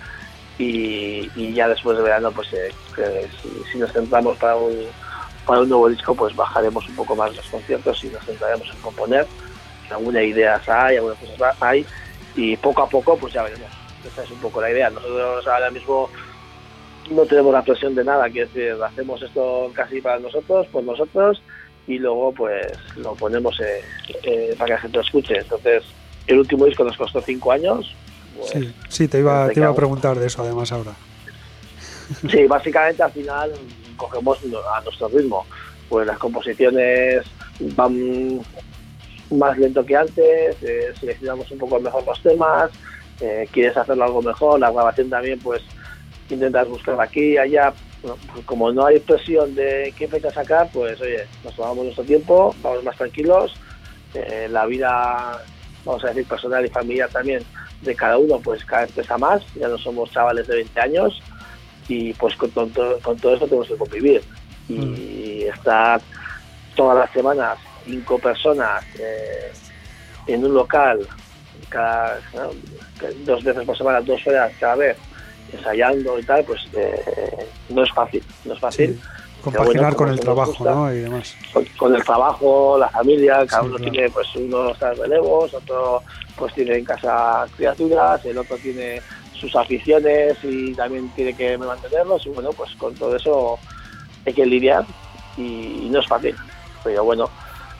y, 0.59 1.53
ya 1.53 1.69
después 1.69 1.97
de 1.97 2.03
verano 2.03 2.31
pues 2.33 2.53
eh, 2.53 2.73
si, 3.73 3.79
nos 3.79 3.93
centramos 3.93 4.37
para 4.39 4.57
un, 4.57 4.87
para 5.47 5.61
un 5.61 5.69
nuevo 5.69 5.89
disco 5.89 6.15
pues 6.15 6.35
bajaremos 6.35 6.89
un 6.89 6.97
poco 6.97 7.15
más 7.15 7.35
los 7.35 7.47
conciertos 7.47 8.03
y 8.05 8.09
nos 8.09 8.25
centraremos 8.25 8.69
en 8.71 8.81
componer, 8.81 9.27
algunas 9.91 10.23
ideas 10.23 10.69
hay, 10.69 10.97
algunas 10.97 11.19
cosas 11.19 11.57
hay 11.61 11.87
y 12.35 12.57
poco 12.57 12.83
a 12.83 12.89
poco 12.89 13.17
pues 13.17 13.33
ya 13.33 13.43
veremos. 13.43 13.71
Esa 14.07 14.23
es 14.23 14.31
un 14.31 14.39
poco 14.39 14.61
la 14.61 14.71
idea. 14.71 14.91
Nosotros 14.91 15.47
ahora 15.49 15.71
mismo 15.71 16.09
no 17.11 17.25
tenemos 17.25 17.53
la 17.53 17.63
presión 17.63 17.95
de 17.95 18.05
nada, 18.05 18.29
que 18.31 18.41
decir, 18.41 18.75
hacemos 18.85 19.23
esto 19.23 19.71
casi 19.75 20.01
para 20.01 20.19
nosotros, 20.19 20.67
por 20.69 20.85
nosotros 20.85 21.43
y 21.87 21.99
luego 21.99 22.33
pues 22.33 22.67
lo 22.97 23.15
ponemos 23.15 23.61
eh, 23.61 23.81
eh, 24.23 24.55
para 24.59 24.67
que 24.67 24.73
la 24.73 24.81
gente 24.81 24.97
lo 24.99 25.03
escuche. 25.03 25.39
Entonces, 25.39 25.85
el 26.27 26.39
último 26.39 26.65
disco 26.67 26.85
nos 26.85 26.97
costó 26.97 27.21
cinco 27.21 27.53
años. 27.53 27.95
Pues, 28.37 28.51
sí, 28.51 28.75
sí, 28.89 29.09
te 29.09 29.21
iba, 29.21 29.49
te 29.49 29.61
iba 29.61 29.69
a 29.69 29.75
preguntar 29.75 30.19
de 30.19 30.27
eso 30.27 30.43
además 30.43 30.73
ahora. 30.73 30.93
Sí, 32.31 32.47
básicamente 32.47 33.03
al 33.03 33.13
final 33.13 33.53
cogemos 33.97 34.39
a 34.75 34.81
nuestro 34.83 35.09
ritmo. 35.09 35.47
Pues 35.89 36.07
las 36.07 36.19
composiciones 36.19 37.25
van 37.61 38.41
más 39.31 39.59
lento 39.59 39.85
que 39.85 39.97
antes, 39.97 40.57
eh, 40.63 40.93
seleccionamos 40.99 41.51
un 41.51 41.59
poco 41.59 41.81
mejor 41.81 42.05
los 42.05 42.21
temas, 42.23 42.71
eh, 43.21 43.49
quieres 43.51 43.77
hacerlo 43.77 44.05
algo 44.05 44.23
mejor, 44.23 44.61
la 44.61 44.71
grabación 44.71 45.11
también, 45.11 45.39
pues 45.41 45.63
intentas 46.35 46.69
buscar 46.69 47.01
aquí, 47.01 47.37
allá. 47.37 47.73
Pues 48.03 48.45
como 48.45 48.73
no 48.73 48.87
hay 48.87 49.01
presión 49.01 49.55
de 49.55 49.93
qué 49.97 50.07
fecha 50.07 50.31
sacar, 50.31 50.69
pues 50.73 51.01
oye, 51.01 51.27
nos 51.43 51.57
tomamos 51.57 51.85
nuestro 51.85 52.05
tiempo, 52.05 52.55
vamos 52.63 52.85
más 52.85 52.97
tranquilos. 52.97 53.55
Eh, 54.15 54.49
la 54.51 54.67
vida, 54.67 55.43
vamos 55.85 56.05
a 56.05 56.09
decir, 56.09 56.27
personal 56.27 56.65
y 56.65 56.69
familiar 56.69 57.09
también 57.11 57.43
de 57.83 57.95
cada 57.95 58.19
uno, 58.19 58.39
pues 58.41 58.65
cada 58.65 58.83
vez 58.83 58.93
pesa 58.93 59.19
más. 59.19 59.43
Ya 59.55 59.69
no 59.69 59.79
somos 59.79 60.11
chavales 60.11 60.47
de 60.47 60.57
20 60.57 60.81
años 60.81 61.21
y 61.89 62.13
pues 62.15 62.37
con, 62.37 62.51
todo, 62.51 62.99
con 63.01 63.17
todo 63.19 63.35
eso 63.35 63.47
tenemos 63.47 63.69
que 63.69 63.77
convivir. 63.77 64.23
Y 64.69 64.75
mm. 64.75 65.53
estar 65.53 66.01
todas 66.75 66.99
las 66.99 67.11
semanas 67.13 67.59
cinco 67.87 68.19
personas 68.19 68.85
eh, 68.99 69.53
en 70.27 70.45
un 70.45 70.55
local 70.55 71.07
cada 71.69 72.19
dos 73.25 73.43
veces 73.43 73.65
por 73.65 73.77
semana, 73.77 74.01
dos 74.01 74.25
horas 74.27 74.53
cada 74.61 74.77
vez, 74.77 74.97
ensayando 75.53 76.19
y 76.19 76.23
tal, 76.23 76.45
pues 76.45 76.61
eh, 76.75 77.47
no 77.71 77.83
es 77.83 77.93
fácil, 77.93 78.23
no 78.45 78.55
es 78.55 78.61
fácil. 78.61 79.01
Compaginar 79.43 79.95
con 79.95 80.09
el 80.09 80.19
trabajo, 80.19 80.65
¿no? 80.65 80.93
Y 80.93 80.99
demás. 80.99 81.37
Con, 81.77 81.95
el 81.95 82.03
trabajo, 82.03 82.77
la 82.79 82.89
familia, 82.89 83.47
cada 83.47 83.63
uno 83.63 83.77
tiene, 83.77 84.11
pues 84.11 84.27
uno 84.35 84.71
está 84.71 84.93
en 84.93 84.99
relevos, 84.99 85.55
otro 85.55 86.03
pues 86.37 86.53
tiene 86.55 86.79
en 86.79 86.85
casa 86.85 87.47
criaturas, 87.57 88.25
el 88.25 88.39
otro 88.39 88.57
tiene 88.59 89.01
sus 89.33 89.55
aficiones 89.55 90.37
y 90.43 90.75
también 90.75 91.09
tiene 91.11 91.35
que 91.35 91.57
mantenerlos 91.59 92.27
y 92.27 92.31
bueno, 92.31 92.51
pues 92.51 92.75
con 92.77 92.95
todo 92.95 93.15
eso 93.17 93.59
hay 94.25 94.33
que 94.33 94.45
lidiar 94.45 94.85
y 95.37 95.89
no 95.91 96.01
es 96.01 96.07
fácil. 96.07 96.35
Pero 96.83 97.05
bueno, 97.05 97.31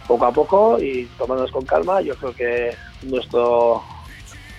poco 0.07 0.25
a 0.25 0.33
poco 0.33 0.79
y 0.81 1.07
tomándonos 1.19 1.51
con 1.51 1.65
calma, 1.65 2.01
yo 2.01 2.15
creo 2.17 2.35
que 2.35 2.77
nuestro 3.03 3.83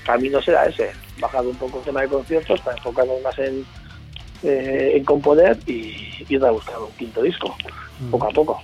camino 0.05 0.41
será 0.41 0.65
ese, 0.65 0.91
bajar 1.19 1.45
un 1.45 1.55
poco 1.55 1.79
el 1.79 1.85
tema 1.85 2.01
de 2.01 2.07
conciertos 2.07 2.59
para 2.61 2.77
enfocarnos 2.77 3.21
más 3.21 3.37
en, 3.39 3.65
eh, 4.43 4.93
en 4.95 5.03
componer 5.03 5.57
y 5.65 6.25
ir 6.29 6.43
a 6.45 6.51
buscar 6.51 6.79
un 6.79 6.91
quinto 6.91 7.21
disco, 7.21 7.55
mm. 7.99 8.11
poco 8.11 8.27
a 8.27 8.29
poco. 8.29 8.61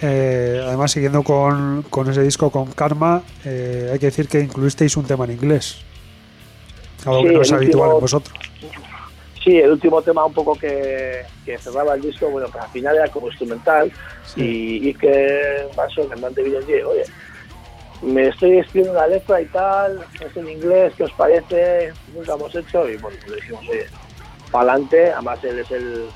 Eh, 0.00 0.62
además, 0.64 0.92
siguiendo 0.92 1.22
con, 1.22 1.82
con, 1.88 2.10
ese 2.10 2.22
disco, 2.22 2.50
con 2.50 2.70
Karma, 2.72 3.22
eh, 3.44 3.90
hay 3.92 3.98
que 3.98 4.06
decir 4.06 4.28
que 4.28 4.40
incluisteis 4.40 4.96
un 4.96 5.06
tema 5.06 5.24
en 5.24 5.32
inglés, 5.32 5.78
algo 7.04 7.22
que 7.22 7.32
no 7.32 7.42
es 7.42 7.52
habitual 7.52 7.92
en 7.92 8.00
vosotros. 8.00 8.38
Sí, 9.42 9.58
el 9.58 9.70
último 9.70 10.02
tema 10.02 10.24
un 10.24 10.32
poco 10.32 10.54
que, 10.56 11.22
que 11.44 11.56
cerraba 11.56 11.94
el 11.94 12.02
disco, 12.02 12.28
bueno, 12.28 12.50
que 12.50 12.58
al 12.58 12.68
final 12.68 12.96
era 12.96 13.08
como 13.08 13.28
instrumental 13.28 13.92
y, 14.34 14.88
y, 14.88 14.94
que 14.94 15.68
pasó, 15.74 16.02
el 16.02 16.08
cantante 16.08 16.42
de 16.42 16.84
oye, 16.84 17.04
me 18.02 18.28
estoy 18.28 18.58
escribiendo 18.58 18.92
una 18.92 19.06
letra 19.06 19.40
y 19.40 19.46
tal, 19.46 20.04
es 20.20 20.36
en 20.36 20.48
inglés, 20.48 20.92
¿qué 20.96 21.04
os 21.04 21.12
parece? 21.12 21.92
Nunca 22.14 22.34
hemos 22.34 22.54
hecho 22.54 22.88
y 22.88 22.96
bueno, 22.98 23.16
le 23.28 23.36
dijimos, 23.36 23.62
oye, 23.68 23.86
para 24.50 24.72
adelante, 24.72 25.12
además 25.12 25.42
él 25.44 25.58
es 25.58 25.70
el, 25.70 26.06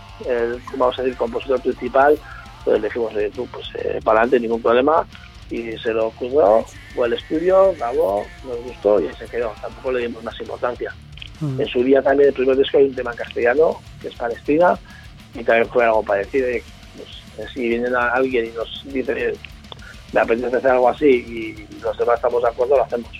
vamos 0.76 0.98
a 0.98 1.02
decir, 1.02 1.16
compositor 1.16 1.60
principal, 1.62 2.18
entonces 2.58 2.82
le 2.82 2.88
dijimos, 2.88 3.14
oye, 3.14 3.30
tú, 3.30 3.46
pues 3.46 3.66
eh, 3.76 4.00
para 4.04 4.20
adelante, 4.20 4.40
ningún 4.40 4.62
problema, 4.62 5.06
y 5.50 5.76
se 5.78 5.92
lo 5.92 6.10
juzgó, 6.12 6.64
fue 6.94 7.06
al 7.06 7.12
estudio, 7.14 7.74
grabó, 7.76 8.24
nos 8.46 8.62
gustó 8.62 9.00
y 9.00 9.08
ahí 9.08 9.14
se 9.18 9.26
quedó, 9.26 9.52
tampoco 9.60 9.92
le 9.92 10.06
dimos 10.06 10.22
más 10.22 10.38
importancia. 10.40 10.94
En 11.42 11.66
su 11.68 11.82
día 11.82 12.02
también 12.02 12.28
el 12.28 12.34
primer 12.34 12.54
disco 12.54 12.76
hay 12.76 12.84
un 12.84 12.94
tema 12.94 13.12
en 13.12 13.16
castellano, 13.16 13.80
que 14.02 14.08
es 14.08 14.14
Palestina, 14.14 14.78
y 15.34 15.42
también 15.42 15.68
fue 15.70 15.84
algo 15.84 16.02
parecido. 16.02 16.46
Pues, 16.96 17.50
si 17.54 17.68
viene 17.68 17.88
alguien 17.96 18.44
y 18.44 18.50
nos 18.50 18.84
dice, 18.84 19.32
me 20.12 20.20
apetece 20.20 20.56
hacer 20.56 20.70
algo 20.70 20.88
así 20.88 21.06
y 21.06 21.80
los 21.82 21.96
demás 21.96 22.16
estamos 22.16 22.42
de 22.42 22.48
acuerdo, 22.48 22.76
lo 22.76 22.84
hacemos. 22.84 23.10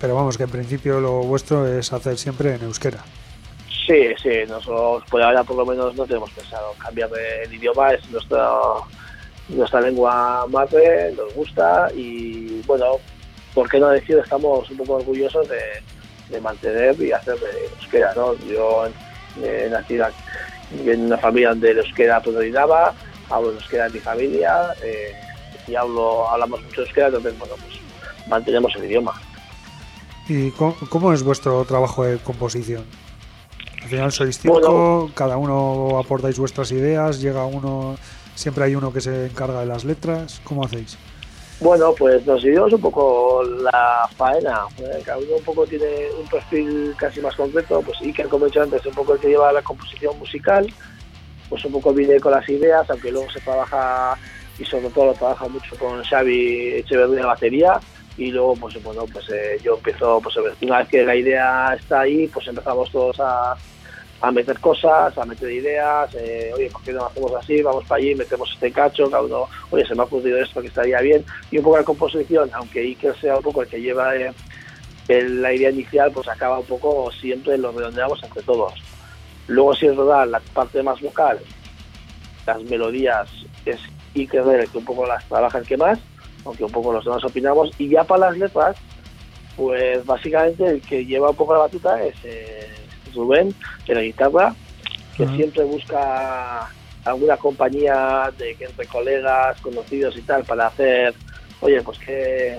Pero 0.00 0.14
vamos, 0.14 0.36
que 0.36 0.44
en 0.44 0.50
principio 0.50 1.00
lo 1.00 1.20
vuestro 1.22 1.66
es 1.66 1.92
hacer 1.92 2.18
siempre 2.18 2.54
en 2.54 2.62
euskera. 2.62 2.98
Sí, 3.86 4.08
sí, 4.20 4.30
nosotros 4.48 5.04
por 5.08 5.22
ahora 5.22 5.44
por 5.44 5.56
lo 5.56 5.64
menos 5.64 5.94
no 5.94 6.04
tenemos 6.04 6.30
pensado 6.32 6.72
cambiar 6.78 7.08
el 7.44 7.54
idioma, 7.54 7.92
es 7.92 8.10
nuestra, 8.10 8.48
nuestra 9.48 9.80
lengua 9.80 10.44
madre, 10.48 11.12
nos 11.16 11.32
gusta 11.34 11.88
y 11.94 12.62
bueno, 12.66 12.98
¿por 13.54 13.68
qué 13.68 13.78
no 13.78 13.88
decir? 13.88 14.18
Estamos 14.18 14.68
un 14.70 14.76
poco 14.78 14.94
orgullosos 14.94 15.48
de, 15.48 15.60
de 16.30 16.40
mantener 16.40 17.00
y 17.00 17.12
hacer 17.12 17.38
de 17.38 17.66
euskera, 17.78 18.12
¿no? 18.16 18.34
Yo 18.40 18.86
eh, 19.42 19.68
nací 19.70 19.98
en 20.84 21.06
una 21.06 21.18
familia 21.18 21.50
donde 21.50 21.70
el 21.70 21.78
euskera 21.78 22.20
predominaba, 22.20 22.92
hablo 23.30 23.52
euskera 23.52 23.86
en 23.86 23.92
mi 23.92 24.00
familia 24.00 24.74
eh, 24.82 25.12
y 25.66 25.74
hablo, 25.74 26.28
hablamos 26.28 26.62
mucho 26.62 26.82
euskera, 26.82 27.08
entonces, 27.08 27.38
bueno, 27.38 27.54
pues 27.60 27.80
mantenemos 28.28 28.74
el 28.76 28.84
idioma. 28.84 29.12
¿Y 30.28 30.50
cómo, 30.50 31.12
es 31.12 31.22
vuestro 31.22 31.64
trabajo 31.64 32.04
de 32.04 32.18
composición? 32.18 32.84
Al 33.82 33.88
final 33.88 34.12
sois 34.12 34.38
cinco, 34.38 35.10
cada 35.14 35.36
uno 35.36 35.98
aportáis 35.98 36.38
vuestras 36.38 36.72
ideas, 36.72 37.20
llega 37.20 37.44
uno, 37.44 37.96
siempre 38.34 38.64
hay 38.64 38.74
uno 38.74 38.92
que 38.92 39.00
se 39.00 39.26
encarga 39.26 39.60
de 39.60 39.66
las 39.66 39.84
letras, 39.84 40.40
¿cómo 40.42 40.64
hacéis? 40.64 40.98
Bueno, 41.58 41.94
pues 41.96 42.26
nos 42.26 42.42
dividimos 42.42 42.72
un 42.72 42.80
poco 42.80 43.42
la 43.44 44.08
faena. 44.14 44.64
¿eh? 44.78 45.02
Cada 45.04 45.18
uno 45.18 45.36
un 45.38 45.42
poco 45.42 45.66
tiene 45.66 46.10
un 46.20 46.28
perfil 46.28 46.94
casi 46.98 47.20
más 47.20 47.34
concreto. 47.34 47.80
Pues 47.80 47.98
Iker, 48.02 48.28
como 48.28 48.44
he 48.44 48.48
dicho 48.48 48.62
antes, 48.62 48.84
un 48.84 48.92
poco 48.92 49.14
el 49.14 49.20
que 49.20 49.28
lleva 49.28 49.52
la 49.52 49.62
composición 49.62 50.18
musical. 50.18 50.70
Pues 51.48 51.64
un 51.64 51.72
poco 51.72 51.94
viene 51.94 52.20
con 52.20 52.32
las 52.32 52.46
ideas, 52.48 52.90
aunque 52.90 53.10
luego 53.10 53.30
se 53.30 53.40
trabaja 53.40 54.18
y 54.58 54.64
sobre 54.64 54.88
todo 54.90 55.06
lo 55.06 55.14
trabaja 55.14 55.48
mucho 55.48 55.76
con 55.76 56.02
Xavi 56.02 56.74
Echeverría 56.74 57.16
de 57.16 57.26
batería. 57.26 57.80
Y 58.18 58.30
luego, 58.30 58.56
pues 58.56 58.82
bueno, 58.82 59.04
pues 59.12 59.28
eh, 59.28 59.58
yo 59.62 59.76
empiezo, 59.76 60.20
pues 60.22 60.36
una 60.62 60.78
vez 60.78 60.88
que 60.88 61.04
la 61.04 61.14
idea 61.14 61.74
está 61.78 62.00
ahí, 62.00 62.26
pues 62.28 62.46
empezamos 62.48 62.90
todos 62.90 63.20
a, 63.20 63.54
a 64.22 64.30
meter 64.30 64.58
cosas, 64.58 65.16
a 65.18 65.24
meter 65.26 65.50
ideas, 65.50 66.14
eh, 66.14 66.50
oye, 66.54 66.70
¿por 66.70 66.82
qué 66.82 66.92
no 66.92 67.04
hacemos 67.04 67.34
así? 67.34 67.60
Vamos 67.60 67.84
para 67.84 67.98
allí, 68.00 68.14
metemos 68.14 68.50
este 68.52 68.72
cacho, 68.72 69.10
cada 69.10 69.22
uno, 69.22 69.46
oye, 69.70 69.86
se 69.86 69.94
me 69.94 70.00
ha 70.00 70.04
ocurrido 70.04 70.38
esto 70.38 70.62
que 70.62 70.68
estaría 70.68 71.00
bien. 71.00 71.24
Y 71.50 71.58
un 71.58 71.64
poco 71.64 71.76
la 71.76 71.84
composición, 71.84 72.50
aunque 72.54 72.80
Iker 72.80 73.14
sea 73.20 73.36
un 73.36 73.42
poco 73.42 73.62
el 73.62 73.68
que 73.68 73.82
lleva 73.82 74.16
eh, 74.16 74.32
la 75.08 75.52
idea 75.52 75.70
inicial, 75.70 76.10
pues 76.12 76.26
acaba 76.28 76.58
un 76.58 76.66
poco 76.66 77.12
siempre 77.12 77.58
lo 77.58 77.72
redondeamos 77.72 78.22
entre 78.22 78.42
todos. 78.42 78.72
Luego, 79.46 79.74
si 79.74 79.86
es 79.86 79.96
verdad, 79.96 80.26
la 80.26 80.40
parte 80.40 80.82
más 80.82 81.00
vocal, 81.00 81.38
las 82.46 82.62
melodías, 82.64 83.28
es 83.64 83.78
El 84.22 84.70
que 84.70 84.78
un 84.78 84.84
poco 84.84 85.06
las 85.06 85.24
trabaja 85.26 85.58
el 85.58 85.66
que 85.66 85.76
más, 85.76 85.98
aunque 86.44 86.64
un 86.64 86.72
poco 86.72 86.92
los 86.92 87.04
demás 87.04 87.24
opinamos. 87.24 87.70
Y 87.78 87.88
ya 87.88 88.04
para 88.04 88.30
las 88.30 88.38
letras, 88.38 88.76
pues 89.56 90.04
básicamente 90.04 90.66
el 90.66 90.80
que 90.80 91.04
lleva 91.04 91.30
un 91.30 91.36
poco 91.36 91.52
la 91.52 91.60
batuta 91.60 92.02
es... 92.02 92.14
Eh, 92.24 92.66
Rubén 93.16 93.54
de 93.86 93.94
la 93.94 94.02
guitarra, 94.02 94.54
que 95.16 95.26
siempre 95.28 95.64
busca 95.64 96.68
alguna 97.04 97.36
compañía 97.36 98.30
de 98.36 98.54
que 98.54 98.64
entre 98.64 98.86
colegas, 98.86 99.60
conocidos 99.60 100.16
y 100.16 100.22
tal, 100.22 100.44
para 100.44 100.66
hacer, 100.66 101.14
oye, 101.60 101.80
pues 101.82 101.98
que, 101.98 102.58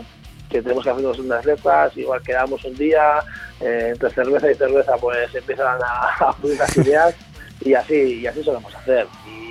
tenemos 0.50 0.84
que 0.84 0.90
hacernos 0.90 1.20
unas 1.20 1.46
letras, 1.46 1.96
igual 1.96 2.22
quedamos 2.22 2.64
un 2.66 2.76
día, 2.76 3.20
eh, 3.62 3.90
entre 3.92 4.10
cerveza 4.10 4.52
y 4.52 4.56
cerveza 4.56 4.96
pues 4.98 5.34
empiezan 5.36 5.78
a, 5.84 6.08
a 6.30 6.36
las 6.42 6.78
ideas 6.78 7.16
y 7.62 7.74
así, 7.74 8.22
y 8.22 8.28
así 8.28 8.44
solemos 8.44 8.74
hacer. 8.74 9.08
Y 9.28 9.47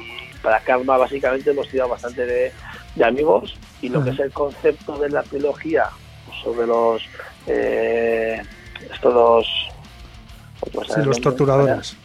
para 0.46 0.60
Karma 0.60 0.96
básicamente 0.96 1.50
hemos 1.50 1.68
tirado 1.68 1.90
bastante 1.90 2.24
de, 2.24 2.52
amigos 3.04 3.56
y 3.82 3.88
lo 3.88 4.04
que 4.04 4.10
es 4.10 4.20
el 4.20 4.30
concepto 4.30 4.96
de 4.96 5.10
la 5.10 5.24
trilogía 5.24 5.88
sobre 6.40 6.68
los 6.68 7.02
eh, 7.48 8.40
estos 8.92 9.44
sí, 10.86 11.00
los 11.02 11.20
torturadores. 11.20 11.96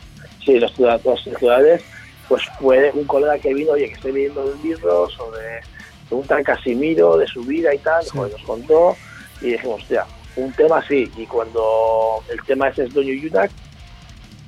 Sí, 0.43 0.59
los 0.59 0.73
torturadores. 0.73 1.83
Pues 2.27 2.41
fue 2.59 2.89
un 2.95 3.03
colega 3.05 3.37
que 3.37 3.53
vino, 3.53 3.73
oye, 3.73 3.89
que 3.89 3.93
estoy 3.93 4.13
leyendo 4.13 4.43
un 4.43 4.59
libro 4.63 5.07
sobre 5.11 5.61
un 6.09 6.25
tal 6.25 6.43
Casimiro, 6.43 7.17
de 7.17 7.27
su 7.27 7.43
vida 7.43 7.75
y 7.75 7.77
tal, 7.77 8.03
pues 8.11 8.31
nos 8.31 8.41
contó 8.41 8.97
y 9.41 9.51
dijimos, 9.51 9.83
hostia, 9.83 10.07
un 10.35 10.51
tema 10.53 10.79
así. 10.79 11.11
Y 11.15 11.27
cuando 11.27 12.23
el 12.27 12.41
tema 12.47 12.69
ese 12.69 12.85
es 12.85 12.93
Doño 12.95 13.13
Yunak, 13.13 13.51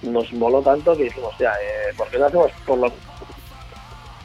nos 0.01 0.33
moló 0.33 0.63
tanto 0.63 0.97
que 0.97 1.03
dijimos, 1.03 1.29
hostia, 1.33 1.51
eh, 1.61 1.93
¿por 1.95 2.07
qué 2.07 2.17
no 2.17 2.25
hacemos 2.25 2.51
por 2.65 2.79
lo 2.79 2.91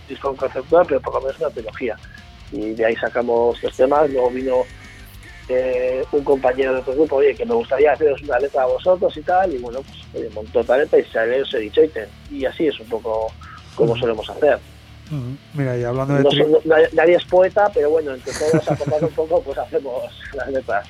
disco 0.09 0.34
conceptual, 0.34 0.86
pero 0.88 1.00
por 1.00 1.14
lo 1.14 1.20
menos 1.20 1.38
una 1.40 1.50
trilogía? 1.50 1.96
Y 2.52 2.72
de 2.72 2.86
ahí 2.86 2.96
sacamos 2.96 3.62
los 3.62 3.76
temas, 3.76 4.11
luego 4.11 4.30
vino 4.30 4.62
eh, 5.48 6.04
un 6.12 6.24
compañero 6.24 6.74
de 6.74 6.80
otro 6.80 6.94
grupo, 6.94 7.16
oye, 7.16 7.34
que 7.34 7.44
me 7.44 7.54
gustaría 7.54 7.92
haceros 7.92 8.22
una 8.22 8.38
letra 8.38 8.62
a 8.62 8.66
vosotros 8.66 9.16
y 9.16 9.22
tal, 9.22 9.52
y 9.54 9.59
bueno, 9.59 9.80
pues 9.82 9.98
oye, 10.14 10.30
montó 10.34 10.62
talenta 10.64 10.98
y 10.98 11.04
salió 11.04 11.42
ese 11.42 11.59
dicho 11.59 11.80
y 12.30 12.44
así 12.44 12.66
es 12.66 12.78
un 12.80 12.88
poco 12.88 13.32
como 13.74 13.96
solemos 13.96 14.28
hacer. 14.28 14.59
Mira, 15.54 15.76
y 15.76 15.84
hablando 15.84 16.14
de... 16.14 16.88
nadie, 16.92 17.14
es 17.14 17.24
poeta, 17.24 17.70
pero 17.72 17.90
bueno, 17.90 18.12
entre 18.14 18.32
todos 18.32 18.68
aportando 18.68 19.06
un 19.06 19.14
poco, 19.14 19.42
pues 19.42 19.59
hacemos 19.59 20.02
las 20.34 20.48
letras. 20.48 20.86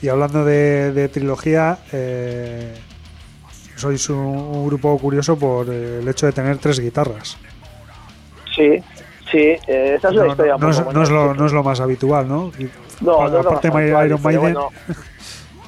Y 0.00 0.08
hablando 0.08 0.44
de, 0.44 1.08
trilogía, 1.12 1.78
eh, 1.92 2.74
sois 3.76 4.08
un, 4.08 4.66
grupo 4.66 4.96
curioso 4.98 5.36
por 5.36 5.68
el 5.68 6.06
hecho 6.08 6.26
de 6.26 6.32
tener 6.32 6.58
tres 6.58 6.80
guitarras. 6.80 7.36
Sí, 8.54 8.82
sí, 9.30 9.38
eh, 9.66 9.94
esa 9.96 10.08
es 10.08 10.14
una 10.16 10.28
historia. 10.28 10.56
No, 10.58 10.70
es, 10.70 10.84
no, 10.84 11.02
es 11.02 11.10
lo, 11.10 11.34
no 11.34 11.46
es 11.46 11.52
lo 11.52 11.62
más 11.62 11.80
habitual, 11.80 12.28
¿no? 12.28 12.52
No, 13.00 13.28
no, 13.28 13.38
aparte 13.40 13.68
Iron 13.68 14.22
Maiden. 14.22 14.56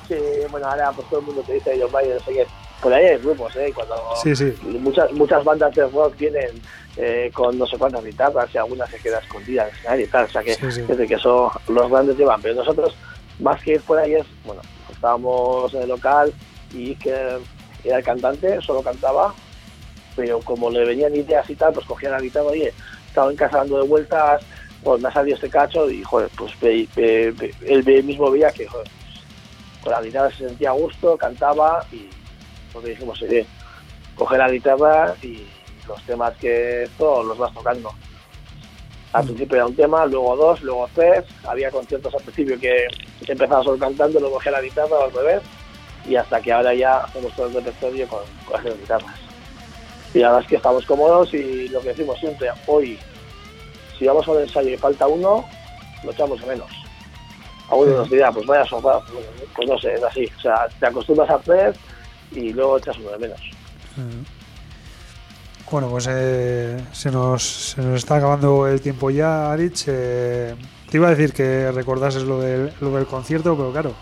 Sí, 0.08 0.14
bueno, 0.50 0.68
ahora 0.68 0.92
pues 0.92 1.08
todo 1.08 1.20
el 1.20 1.26
mundo 1.26 1.42
te 1.42 1.54
dice 1.54 1.76
John 1.80 1.90
Mayer, 1.90 2.14
no 2.14 2.20
sé 2.20 2.32
qué. 2.32 2.46
Por 2.80 2.92
ahí 2.92 3.06
hay 3.06 3.18
grupos, 3.18 3.56
¿eh? 3.56 3.72
Cuando 3.74 3.96
Sí, 4.22 4.36
sí. 4.36 4.54
muchas 4.62 5.10
muchas 5.12 5.42
bandas 5.42 5.74
de 5.74 5.86
rock 5.88 6.16
vienen 6.16 6.60
eh, 6.96 7.30
con 7.34 7.58
no 7.58 7.66
sé 7.66 7.76
cuántas 7.76 8.04
guitarras 8.04 8.48
y 8.54 8.58
algunas 8.58 8.88
se 8.88 8.98
queda 8.98 9.18
escondida 9.18 9.62
en 9.62 9.68
el 9.68 9.74
escenario 9.74 10.04
y 10.04 10.08
tal. 10.08 10.24
O 10.26 10.28
sea 10.28 10.44
que, 10.44 10.54
sí. 10.54 10.82
desde 10.82 11.06
que 11.08 11.14
eso 11.14 11.50
los 11.68 11.90
grandes 11.90 12.16
llevan. 12.16 12.40
Pero 12.40 12.54
nosotros, 12.54 12.94
más 13.40 13.60
que 13.62 13.72
ir 13.72 13.80
por 13.80 13.98
ahí, 13.98 14.14
es, 14.14 14.26
bueno, 14.44 14.62
estábamos 14.92 15.74
en 15.74 15.82
el 15.82 15.88
local 15.88 16.32
y 16.72 16.94
que 16.96 17.38
era 17.82 17.98
el 17.98 18.04
cantante, 18.04 18.60
solo 18.60 18.82
cantaba, 18.82 19.34
pero 20.16 20.40
como 20.40 20.70
le 20.70 20.84
venían 20.84 21.14
ideas 21.14 21.48
y 21.48 21.54
tal, 21.54 21.72
pues 21.74 21.86
cogía 21.86 22.10
la 22.10 22.20
guitarra, 22.20 22.46
oye, 22.46 22.72
estaba 23.06 23.30
en 23.30 23.36
casa 23.36 23.58
dando 23.58 23.82
de 23.82 23.86
vueltas, 23.86 24.42
pues 24.82 25.00
me 25.00 25.08
ha 25.08 25.12
salido 25.12 25.36
este 25.36 25.50
cacho 25.50 25.88
y, 25.90 26.02
joder, 26.02 26.28
pues 26.36 26.52
él 26.62 28.04
mismo 28.04 28.30
veía 28.30 28.50
que, 28.50 28.66
joder, 28.66 28.88
con 29.82 29.92
la 29.92 30.02
guitarra 30.02 30.30
se 30.30 30.48
sentía 30.48 30.70
a 30.70 30.74
gusto, 30.74 31.16
cantaba 31.16 31.84
y 31.92 32.08
pues 32.72 32.86
dijimos, 32.86 33.20
oye, 33.22 33.46
coge 34.16 34.38
la 34.38 34.50
guitarra 34.50 35.14
y 35.22 35.46
los 35.86 36.02
temas 36.02 36.36
que 36.38 36.84
esto 36.84 37.22
los 37.22 37.38
vas 37.38 37.52
tocando. 37.54 37.92
Al 39.12 39.24
principio 39.24 39.56
era 39.56 39.66
un 39.66 39.76
tema, 39.76 40.04
luego 40.06 40.36
dos, 40.36 40.62
luego 40.62 40.88
tres, 40.94 41.24
había 41.44 41.70
conciertos 41.70 42.12
al 42.14 42.22
principio 42.22 42.58
que 42.58 42.86
empezaba 43.26 43.62
solo 43.62 43.78
cantando, 43.78 44.18
luego 44.18 44.34
cogía 44.36 44.52
la 44.52 44.62
guitarra 44.62 45.04
al 45.04 45.12
revés 45.12 45.42
y 46.08 46.16
hasta 46.16 46.40
que 46.40 46.52
ahora 46.52 46.74
ya 46.74 46.98
hacemos 46.98 47.32
todo 47.34 47.46
el 47.46 47.54
repertorio 47.54 48.06
con, 48.08 48.20
con 48.46 48.64
las 48.64 48.78
guitarras. 48.78 49.25
Y 50.16 50.20
la 50.20 50.28
verdad 50.28 50.44
es 50.44 50.48
que 50.48 50.56
estamos 50.56 50.86
cómodos 50.86 51.34
y 51.34 51.68
lo 51.68 51.78
que 51.82 51.88
decimos 51.88 52.18
siempre, 52.18 52.48
hoy, 52.66 52.98
si 53.98 54.06
vamos 54.06 54.26
a 54.26 54.30
un 54.30 54.40
ensayo 54.40 54.70
y 54.70 54.76
falta 54.78 55.06
uno, 55.06 55.44
lo 56.02 56.10
echamos 56.10 56.40
de 56.40 56.46
menos. 56.46 56.70
A 57.68 57.74
uno 57.74 57.98
nos 57.98 58.08
dirá, 58.08 58.32
pues 58.32 58.46
vaya 58.46 58.64
Bueno, 58.70 59.02
pues 59.54 59.68
no 59.68 59.78
sé, 59.78 59.92
es 59.92 60.02
así. 60.02 60.26
O 60.38 60.40
sea, 60.40 60.68
te 60.80 60.86
acostumbras 60.86 61.28
a 61.28 61.34
hacer 61.34 61.76
y 62.32 62.50
luego 62.54 62.78
echas 62.78 62.96
uno 62.96 63.10
de 63.10 63.18
menos. 63.18 63.40
Bueno, 65.70 65.90
pues 65.90 66.08
eh, 66.08 66.82
se, 66.92 67.10
nos, 67.10 67.42
se 67.42 67.82
nos 67.82 67.96
está 67.96 68.16
acabando 68.16 68.66
el 68.66 68.80
tiempo 68.80 69.10
ya, 69.10 69.52
Arich. 69.52 69.84
Eh, 69.86 70.54
te 70.90 70.96
iba 70.96 71.08
a 71.08 71.10
decir 71.10 71.34
que 71.34 71.70
recordases 71.72 72.22
lo 72.22 72.40
del, 72.40 72.72
lo 72.80 72.90
del 72.92 73.04
concierto, 73.04 73.54
pero 73.54 73.70
claro, 73.70 73.92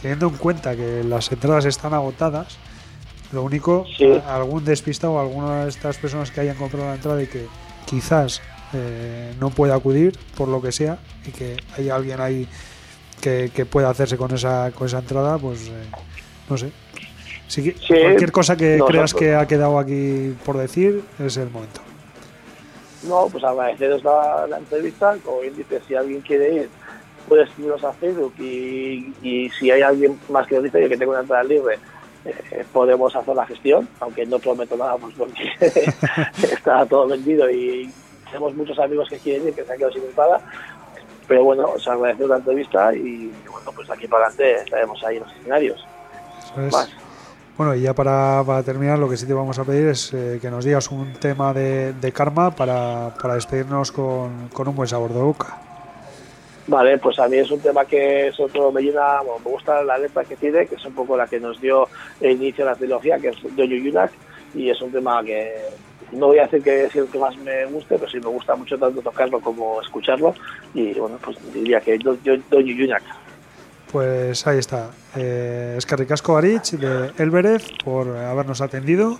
teniendo 0.00 0.28
en 0.28 0.36
cuenta 0.36 0.76
que 0.76 1.02
las 1.02 1.32
entradas 1.32 1.64
están 1.64 1.92
agotadas, 1.92 2.56
lo 3.32 3.42
único, 3.42 3.84
Sí. 3.96 4.06
algún 4.28 4.64
despistado 4.64 5.14
o 5.14 5.20
alguna 5.20 5.64
de 5.64 5.70
estas 5.70 5.96
personas 5.98 6.30
que 6.30 6.40
hayan 6.40 6.56
comprado 6.56 6.86
la 6.88 6.94
entrada 6.94 7.22
y 7.22 7.26
que 7.26 7.46
quizás 7.86 8.40
eh, 8.72 9.32
no 9.40 9.50
pueda 9.50 9.74
acudir 9.74 10.16
por 10.36 10.48
lo 10.48 10.60
que 10.60 10.72
sea 10.72 10.98
y 11.26 11.30
que 11.30 11.56
hay 11.76 11.88
alguien 11.90 12.20
ahí 12.20 12.48
que, 13.20 13.50
que 13.54 13.64
pueda 13.66 13.90
hacerse 13.90 14.16
con 14.16 14.32
esa, 14.34 14.70
con 14.72 14.86
esa 14.86 14.98
entrada, 14.98 15.38
pues 15.38 15.68
eh, 15.68 15.72
no 16.48 16.56
sé. 16.56 16.70
Si 17.48 17.62
Sí, 17.72 17.74
cualquier 18.02 18.32
cosa 18.32 18.56
que 18.56 18.80
creas 18.86 19.14
que 19.14 19.34
ha 19.34 19.46
quedado 19.46 19.78
aquí 19.78 20.34
por 20.44 20.56
decir 20.58 21.02
es 21.18 21.36
el 21.36 21.48
momento. 21.50 21.80
No, 23.08 23.28
pues 23.30 23.44
agradeceros 23.44 24.02
la, 24.02 24.46
la 24.48 24.58
entrevista. 24.58 25.16
Como 25.24 25.40
bien 25.40 25.54
dice, 25.56 25.80
si 25.86 25.94
alguien 25.94 26.20
quiere 26.22 26.54
ir, 26.54 26.68
puede 27.28 27.44
escribirnos 27.44 27.84
a 27.84 27.92
Facebook 27.92 28.34
y, 28.40 29.12
y 29.22 29.48
si 29.50 29.70
hay 29.70 29.82
alguien 29.82 30.18
más 30.28 30.46
que 30.48 30.56
nos 30.56 30.64
dice 30.64 30.88
que 30.88 30.96
tengo 30.96 31.12
una 31.12 31.20
entrada 31.20 31.44
libre, 31.44 31.78
eh, 32.26 32.64
podemos 32.72 33.14
hacer 33.14 33.34
la 33.34 33.46
gestión, 33.46 33.88
aunque 34.00 34.26
no 34.26 34.38
prometo 34.38 34.76
nada 34.76 34.96
pues 34.96 35.14
porque 35.16 35.44
está 36.42 36.84
todo 36.86 37.06
vendido 37.08 37.50
y 37.50 37.90
tenemos 38.26 38.54
muchos 38.54 38.78
amigos 38.78 39.08
que 39.08 39.18
quieren 39.18 39.48
ir, 39.48 39.54
que 39.54 39.64
se 39.64 39.72
han 39.72 39.78
quedado 39.78 39.92
sin 39.92 40.04
entrada. 40.04 40.40
Pero 41.28 41.44
bueno, 41.44 41.70
os 41.74 41.86
agradecemos 41.88 42.30
la 42.30 42.36
entrevista 42.36 42.94
y 42.94 43.32
bueno, 43.50 43.72
pues 43.74 43.90
aquí 43.90 44.06
para 44.06 44.26
adelante 44.26 44.62
estaremos 44.62 45.02
ahí 45.04 45.16
en 45.16 45.22
los 45.22 45.32
escenarios. 45.32 45.86
Más. 46.72 46.90
Bueno, 47.56 47.74
y 47.74 47.80
ya 47.80 47.94
para, 47.94 48.44
para 48.46 48.62
terminar, 48.62 48.98
lo 48.98 49.08
que 49.08 49.16
sí 49.16 49.26
te 49.26 49.32
vamos 49.32 49.58
a 49.58 49.64
pedir 49.64 49.88
es 49.88 50.12
eh, 50.12 50.38
que 50.40 50.50
nos 50.50 50.64
digas 50.64 50.90
un 50.90 51.14
tema 51.14 51.54
de, 51.54 51.94
de 51.94 52.12
karma 52.12 52.50
para, 52.50 53.14
para 53.20 53.34
despedirnos 53.34 53.92
con, 53.92 54.48
con 54.52 54.68
un 54.68 54.76
buen 54.76 54.88
sabor 54.88 55.12
de 55.12 55.20
boca. 55.20 55.58
Vale, 56.68 56.98
pues 56.98 57.18
a 57.20 57.28
mí 57.28 57.36
es 57.36 57.50
un 57.50 57.60
tema 57.60 57.84
que 57.84 58.32
sobre 58.36 58.52
todo 58.52 58.72
me 58.72 58.82
llena, 58.82 59.20
bueno, 59.22 59.38
me 59.44 59.50
gusta 59.52 59.82
la 59.84 59.98
letra 59.98 60.24
que 60.24 60.34
tiene, 60.36 60.66
que 60.66 60.74
es 60.74 60.84
un 60.84 60.94
poco 60.94 61.16
la 61.16 61.26
que 61.28 61.38
nos 61.38 61.60
dio 61.60 61.88
el 62.20 62.32
inicio 62.32 62.64
de 62.64 62.70
la 62.72 62.76
trilogía, 62.76 63.18
que 63.18 63.28
es 63.28 63.36
Doño 63.54 63.76
Yunak, 63.76 64.10
y 64.54 64.68
es 64.70 64.80
un 64.82 64.90
tema 64.90 65.22
que 65.22 65.54
no 66.12 66.26
voy 66.26 66.38
a 66.38 66.42
decir 66.44 66.62
que 66.62 66.86
es 66.86 66.96
el 66.96 67.06
que 67.06 67.18
más 67.20 67.36
me 67.36 67.66
guste, 67.66 67.96
pero 67.98 68.10
sí 68.10 68.18
me 68.18 68.26
gusta 68.30 68.56
mucho 68.56 68.76
tanto 68.78 69.00
tocarlo 69.00 69.40
como 69.40 69.80
escucharlo, 69.80 70.34
y 70.74 70.92
bueno, 70.94 71.18
pues 71.22 71.36
diría 71.54 71.80
que 71.80 71.98
Do- 71.98 72.16
Do- 72.24 72.42
Doño 72.50 72.74
Yunak. 72.74 73.02
Pues 73.92 74.44
ahí 74.48 74.58
está. 74.58 74.90
Eh, 75.16 75.76
es 75.78 75.86
Carricasco 75.86 76.36
Arich 76.36 76.72
de 76.72 77.12
Elberez 77.22 77.64
por 77.84 78.08
habernos 78.16 78.60
atendido 78.60 79.18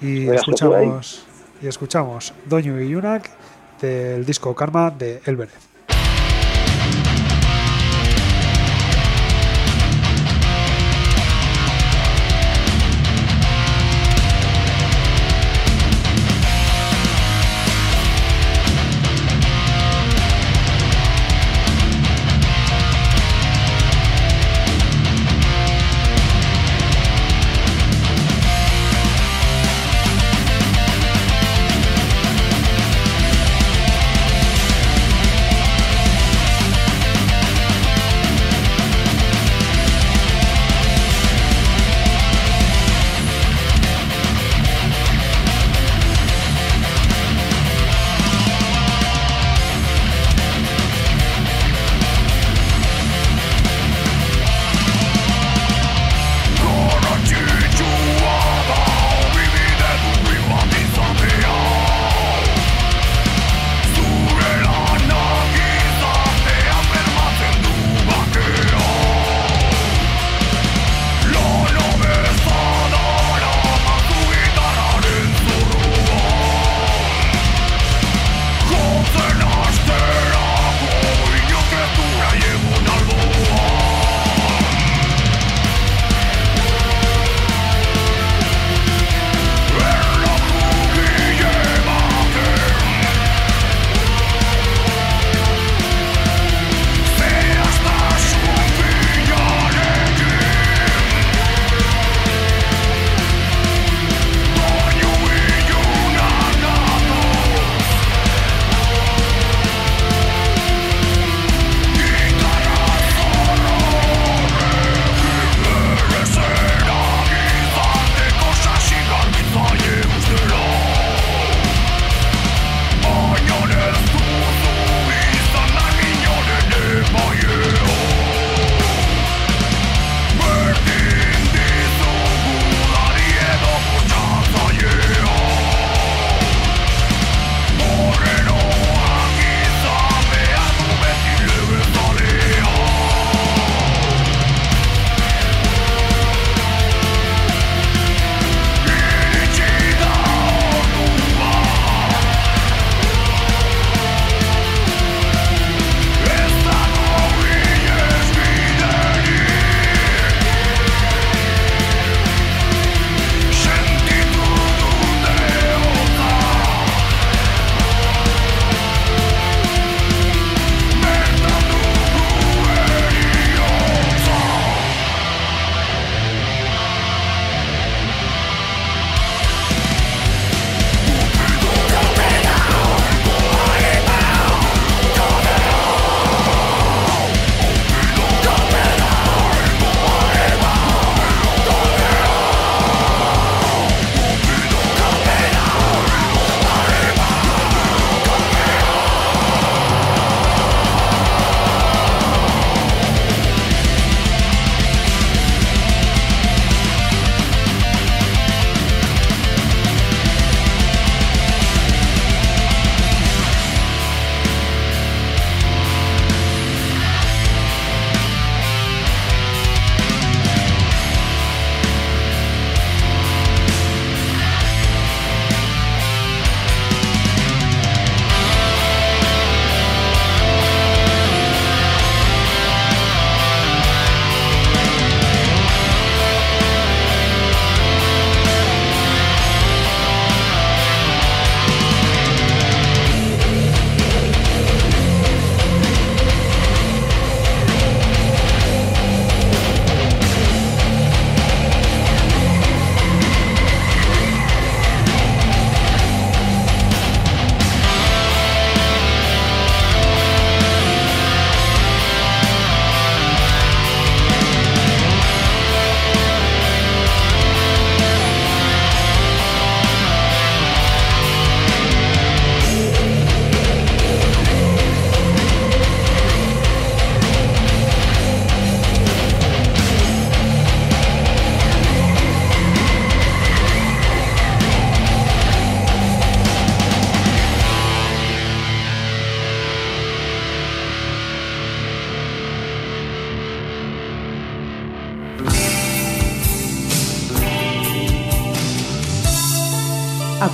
y 0.00 0.28
escuchamos 0.28 1.24
y 1.62 1.68
escuchamos 1.68 2.34
Doño 2.46 2.80
y 2.80 2.88
Yunak 2.90 3.30
del 3.80 4.24
disco 4.26 4.52
Karma 4.56 4.90
de 4.90 5.20
Elberez. 5.26 5.71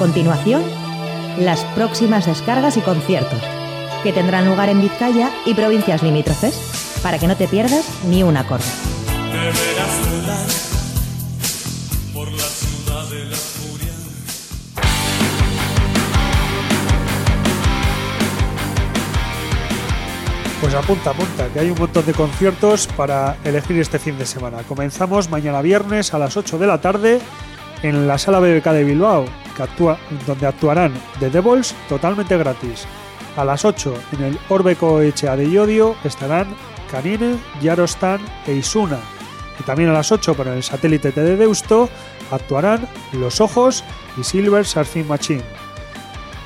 Continuación, 0.08 0.62
las 1.38 1.62
próximas 1.74 2.24
descargas 2.24 2.78
y 2.78 2.80
conciertos, 2.80 3.42
que 4.02 4.10
tendrán 4.10 4.46
lugar 4.46 4.70
en 4.70 4.80
Vizcaya 4.80 5.30
y 5.44 5.52
provincias 5.52 6.02
limítrofes, 6.02 6.98
para 7.02 7.18
que 7.18 7.26
no 7.26 7.36
te 7.36 7.46
pierdas 7.46 7.84
ni 8.08 8.22
un 8.22 8.38
acorde. 8.38 8.64
Pues 20.62 20.74
apunta, 20.74 21.10
apunta, 21.10 21.48
que 21.52 21.60
hay 21.60 21.68
un 21.70 21.78
montón 21.78 22.06
de 22.06 22.14
conciertos 22.14 22.86
para 22.96 23.36
elegir 23.44 23.78
este 23.78 23.98
fin 23.98 24.16
de 24.16 24.24
semana. 24.24 24.62
Comenzamos 24.66 25.28
mañana 25.28 25.60
viernes 25.60 26.14
a 26.14 26.18
las 26.18 26.38
8 26.38 26.56
de 26.56 26.66
la 26.66 26.80
tarde 26.80 27.20
en 27.82 28.08
la 28.08 28.16
sala 28.16 28.40
BBK 28.40 28.64
de 28.70 28.84
Bilbao, 28.84 29.26
donde 30.26 30.46
actuarán 30.46 30.94
The 31.20 31.30
Devils 31.30 31.74
totalmente 31.88 32.36
gratis. 32.36 32.86
A 33.36 33.44
las 33.44 33.64
8 33.64 33.94
en 34.12 34.24
el 34.24 34.38
Orbeco 34.48 35.00
Echea 35.00 35.36
de 35.36 35.50
Yodio 35.50 35.96
estarán 36.04 36.48
Canine, 36.90 37.36
Yarostan 37.60 38.20
e 38.46 38.54
Isuna. 38.54 38.98
Y 39.60 39.62
también 39.64 39.90
a 39.90 39.92
las 39.92 40.12
8 40.12 40.34
por 40.34 40.48
el 40.48 40.62
satélite 40.62 41.12
de 41.12 41.36
Deusto 41.36 41.88
actuarán 42.30 42.88
Los 43.12 43.40
Ojos 43.40 43.84
y 44.16 44.24
Silver 44.24 44.64
Surfing 44.64 45.06
Machine. 45.06 45.44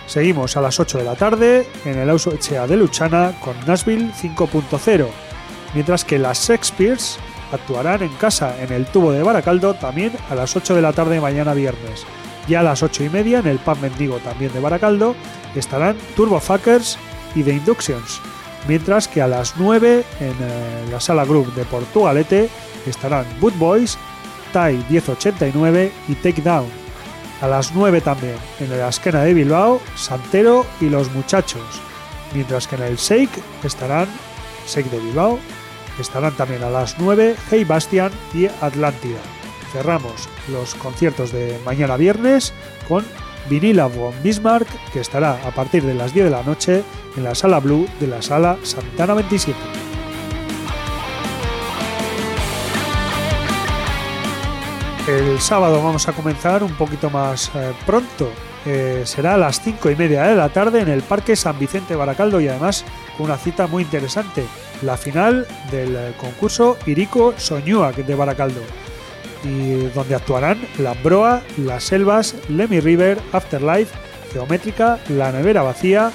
Seguimos 0.06 0.56
a 0.56 0.60
las 0.60 0.78
8 0.80 0.98
de 0.98 1.04
la 1.04 1.14
tarde 1.14 1.66
en 1.84 1.98
el 1.98 2.10
Echea 2.10 2.66
de 2.66 2.76
Luchana 2.76 3.32
con 3.40 3.54
Nashville 3.66 4.12
5.0, 4.12 5.06
mientras 5.74 6.04
que 6.04 6.18
las 6.18 6.48
Shakespeares 6.48 7.18
actuarán 7.52 8.02
en 8.02 8.12
casa 8.16 8.62
en 8.62 8.72
el 8.72 8.86
tubo 8.86 9.12
de 9.12 9.22
Baracaldo 9.22 9.74
también 9.74 10.12
a 10.30 10.34
las 10.34 10.56
8 10.56 10.74
de 10.74 10.82
la 10.82 10.92
tarde 10.92 11.20
mañana 11.20 11.54
viernes. 11.54 12.04
Y 12.48 12.54
a 12.54 12.62
las 12.62 12.82
8 12.82 13.04
y 13.04 13.08
media 13.08 13.38
en 13.38 13.46
el 13.46 13.58
Pub 13.58 13.78
Mendigo 13.80 14.18
también 14.18 14.52
de 14.52 14.60
Baracaldo 14.60 15.14
estarán 15.54 15.96
Turbo 16.16 16.40
Fuckers 16.40 16.98
y 17.34 17.42
The 17.42 17.52
Inductions, 17.52 18.20
mientras 18.66 19.08
que 19.08 19.22
a 19.22 19.28
las 19.28 19.56
9 19.56 20.04
en 20.20 20.36
eh, 20.40 20.86
la 20.90 21.00
sala 21.00 21.24
Group 21.24 21.54
de 21.54 21.64
Portugalete 21.64 22.48
estarán 22.86 23.26
Boot 23.40 23.56
Boys, 23.58 23.98
Tai 24.52 24.84
1089 24.88 25.92
y 26.08 26.14
Take 26.16 26.42
Down. 26.42 26.66
A 27.40 27.48
las 27.48 27.74
9 27.74 28.00
también 28.00 28.36
en 28.60 28.70
la 28.70 28.88
esquena 28.88 29.22
de 29.22 29.34
Bilbao, 29.34 29.80
Santero 29.96 30.66
y 30.80 30.88
Los 30.88 31.10
Muchachos, 31.12 31.80
mientras 32.34 32.68
que 32.68 32.76
en 32.76 32.82
el 32.82 32.96
Shake 32.96 33.42
estarán 33.64 34.08
Shake 34.66 34.90
de 34.90 34.98
Bilbao, 34.98 35.38
estarán 35.98 36.36
también 36.36 36.62
a 36.62 36.70
las 36.70 36.98
9 36.98 37.36
Hey 37.50 37.64
Bastian 37.64 38.12
y 38.34 38.46
Atlántida. 38.46 39.41
Cerramos 39.72 40.28
los 40.48 40.74
conciertos 40.74 41.32
de 41.32 41.58
mañana 41.64 41.96
viernes 41.96 42.52
con 42.86 43.04
Vinila 43.48 43.86
von 43.86 44.12
Bismarck, 44.22 44.68
que 44.92 45.00
estará 45.00 45.40
a 45.46 45.50
partir 45.50 45.82
de 45.82 45.94
las 45.94 46.12
10 46.12 46.26
de 46.26 46.30
la 46.30 46.42
noche 46.42 46.84
en 47.16 47.24
la 47.24 47.34
sala 47.34 47.58
Blue 47.58 47.86
de 47.98 48.06
la 48.06 48.20
sala 48.20 48.58
Santana 48.62 49.14
27. 49.14 49.58
El 55.08 55.40
sábado 55.40 55.82
vamos 55.82 56.06
a 56.06 56.12
comenzar 56.12 56.62
un 56.62 56.74
poquito 56.74 57.08
más 57.08 57.50
eh, 57.54 57.72
pronto. 57.86 58.30
Eh, 58.66 59.02
será 59.06 59.34
a 59.34 59.38
las 59.38 59.60
5 59.62 59.90
y 59.90 59.96
media 59.96 60.24
de 60.24 60.36
la 60.36 60.50
tarde 60.50 60.80
en 60.80 60.88
el 60.88 61.02
Parque 61.02 61.34
San 61.34 61.58
Vicente 61.58 61.96
Baracaldo 61.96 62.40
y 62.40 62.46
además 62.46 62.84
una 63.18 63.36
cita 63.36 63.66
muy 63.66 63.82
interesante, 63.82 64.44
la 64.82 64.96
final 64.98 65.46
del 65.70 65.96
eh, 65.96 66.12
concurso 66.20 66.76
Irico 66.86 67.34
Soñúa 67.38 67.90
de 67.90 68.14
Baracaldo 68.14 68.60
y 69.44 69.74
donde 69.94 70.14
actuarán 70.14 70.60
La 70.78 70.94
Broa, 70.94 71.42
Las 71.56 71.84
Selvas, 71.84 72.34
Lemmy 72.48 72.80
River, 72.80 73.18
Afterlife, 73.32 73.94
Geométrica, 74.32 74.98
La 75.08 75.32
Nevera 75.32 75.62
Vacía, 75.62 76.12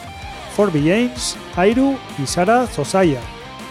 Forby 0.56 0.80
James, 0.80 1.38
Airu 1.56 1.98
y 2.22 2.26
Sara 2.26 2.66
Zosaya. 2.68 3.20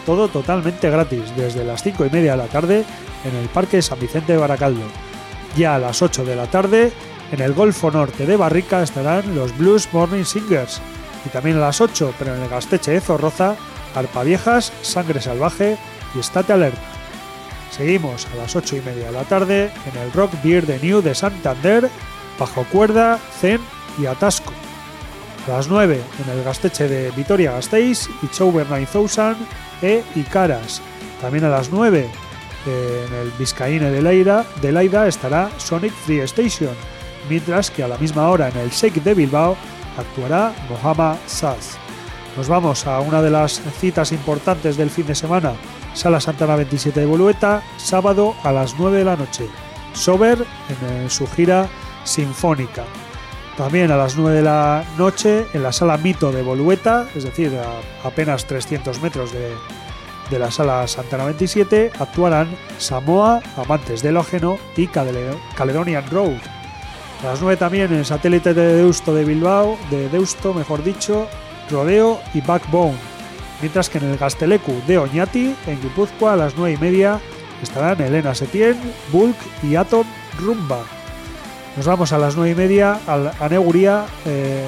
Todo 0.04 0.28
totalmente 0.28 0.88
gratis, 0.88 1.34
desde 1.36 1.64
las 1.64 1.82
5 1.82 2.06
y 2.06 2.10
media 2.10 2.32
de 2.32 2.38
la 2.38 2.46
tarde 2.46 2.84
en 3.24 3.34
el 3.34 3.48
Parque 3.48 3.82
San 3.82 3.98
Vicente 3.98 4.32
de 4.32 4.38
Baracaldo. 4.38 4.84
Ya 5.56 5.74
a 5.74 5.78
las 5.78 6.00
8 6.02 6.24
de 6.24 6.36
la 6.36 6.46
tarde, 6.46 6.92
en 7.32 7.40
el 7.40 7.54
Golfo 7.54 7.90
Norte 7.90 8.24
de 8.24 8.36
Barrica 8.36 8.82
estarán 8.82 9.34
los 9.34 9.56
Blues 9.56 9.88
Morning 9.92 10.24
Singers. 10.24 10.80
Y 11.24 11.28
también 11.30 11.56
a 11.56 11.60
las 11.60 11.80
8, 11.80 12.14
pero 12.18 12.36
en 12.36 12.42
el 12.42 12.48
Gasteche 12.48 12.92
de 12.92 13.00
Zorroza, 13.00 13.56
Arpa 13.96 14.22
Viejas, 14.22 14.72
Sangre 14.82 15.20
Salvaje 15.20 15.76
y 16.14 16.20
Estate 16.20 16.52
Alert. 16.52 16.95
Seguimos 17.70 18.26
a 18.32 18.36
las 18.36 18.56
8 18.56 18.76
y 18.76 18.80
media 18.80 19.06
de 19.06 19.12
la 19.12 19.24
tarde 19.24 19.70
en 19.92 20.00
el 20.00 20.12
Rock 20.12 20.32
Beer 20.42 20.66
de 20.66 20.78
New 20.78 21.02
de 21.02 21.14
Santander, 21.14 21.90
Bajo 22.38 22.64
Cuerda, 22.64 23.18
Zen 23.40 23.60
y 23.98 24.06
Atasco. 24.06 24.52
A 25.46 25.50
las 25.52 25.68
9 25.68 26.00
en 26.24 26.38
el 26.38 26.44
Gasteche 26.44 26.88
de 26.88 27.10
Vitoria 27.12 27.52
Gasteiz 27.52 28.08
y 28.22 28.28
Chover 28.28 28.68
9000 28.68 29.36
e 29.82 30.02
Icaras. 30.14 30.80
También 31.20 31.44
a 31.44 31.48
las 31.48 31.70
9 31.70 32.08
en 32.66 33.14
el 33.14 33.30
Vizcaíne 33.38 33.90
de 33.90 34.02
Leida, 34.02 34.44
de 34.60 34.72
Leida 34.72 35.06
estará 35.06 35.50
Sonic 35.58 35.92
Free 35.92 36.20
Station, 36.20 36.74
mientras 37.28 37.70
que 37.70 37.82
a 37.82 37.88
la 37.88 37.98
misma 37.98 38.28
hora 38.28 38.48
en 38.48 38.56
el 38.58 38.70
Shake 38.70 39.02
de 39.02 39.14
Bilbao 39.14 39.56
actuará 39.96 40.52
Mohamed 40.68 41.18
Saz. 41.26 41.78
Nos 42.36 42.48
vamos 42.48 42.86
a 42.86 43.00
una 43.00 43.22
de 43.22 43.30
las 43.30 43.62
citas 43.80 44.12
importantes 44.12 44.76
del 44.76 44.90
fin 44.90 45.06
de 45.06 45.14
semana, 45.14 45.54
Sala 45.96 46.20
Santana 46.20 46.56
27 46.56 47.00
de 47.00 47.06
Bolueta, 47.06 47.62
sábado 47.78 48.36
a 48.42 48.52
las 48.52 48.78
9 48.78 48.98
de 48.98 49.04
la 49.04 49.16
noche. 49.16 49.48
Sober 49.94 50.44
en, 50.68 51.08
su 51.08 51.26
gira 51.26 51.68
sinfónica. 52.04 52.84
También 53.56 53.90
a 53.90 53.96
las 53.96 54.14
9 54.14 54.36
de 54.36 54.42
la 54.42 54.84
noche 54.98 55.46
en 55.54 55.62
la 55.62 55.72
Sala 55.72 55.96
Mito 55.96 56.32
de 56.32 56.42
Bolueta, 56.42 57.08
es 57.14 57.24
decir, 57.24 57.50
a 57.56 58.06
apenas 58.06 58.44
300 58.44 59.00
metros 59.00 59.32
de, 59.32 59.54
de 60.28 60.38
la 60.38 60.50
Sala 60.50 60.86
Santana 60.86 61.24
27, 61.24 61.92
actuarán 61.98 62.54
Samoa, 62.76 63.40
Amantes 63.56 64.02
del 64.02 64.18
Ógeno 64.18 64.58
y 64.76 64.88
Caledonian 64.88 66.10
Road. 66.10 66.36
A 67.22 67.28
las 67.28 67.40
9 67.40 67.56
también 67.56 67.90
en 67.90 68.00
el 68.00 68.04
satélite 68.04 68.52
de 68.52 68.74
Deusto 68.76 69.14
de 69.14 69.24
Bilbao, 69.24 69.78
de 69.90 70.10
Deusto, 70.10 70.52
mejor 70.52 70.84
dicho, 70.84 71.26
Rodeo 71.70 72.20
y 72.34 72.42
Backbone. 72.42 73.15
Mientras 73.60 73.88
que 73.88 73.98
en 73.98 74.10
el 74.10 74.18
Gastelecu 74.18 74.72
de 74.86 74.98
Oñati, 74.98 75.54
en 75.66 75.80
Guipúzcoa, 75.80 76.34
a 76.34 76.36
las 76.36 76.56
9 76.56 76.74
y 76.74 76.76
media, 76.76 77.20
estarán 77.62 78.00
Elena 78.00 78.34
Setién, 78.34 78.76
Bulk 79.12 79.36
y 79.62 79.76
Atom 79.76 80.06
Rumba. 80.38 80.82
Nos 81.76 81.86
vamos 81.86 82.12
a 82.12 82.18
las 82.18 82.36
9 82.36 82.50
y 82.50 82.54
media 82.54 83.00
a 83.06 83.48
Neguría, 83.48 84.04
eh, 84.24 84.64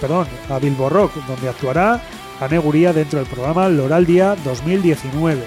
perdón, 0.00 0.26
a 0.50 0.58
Bilbo 0.58 0.88
Rock, 0.88 1.14
donde 1.26 1.48
actuará 1.48 2.00
Aneguría 2.40 2.92
dentro 2.92 3.20
del 3.20 3.28
programa 3.28 3.68
Loraldia 3.68 4.36
2019. 4.44 5.42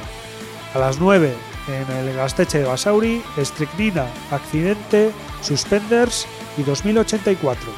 A 0.73 0.79
las 0.79 0.99
9 0.99 1.33
en 1.67 1.97
el 1.97 2.15
Gasteche 2.15 2.59
de 2.59 2.65
Basauri, 2.65 3.21
Strychnina, 3.37 4.05
Accidente, 4.31 5.11
Suspenders 5.41 6.25
y 6.57 6.63
2084. 6.63 7.69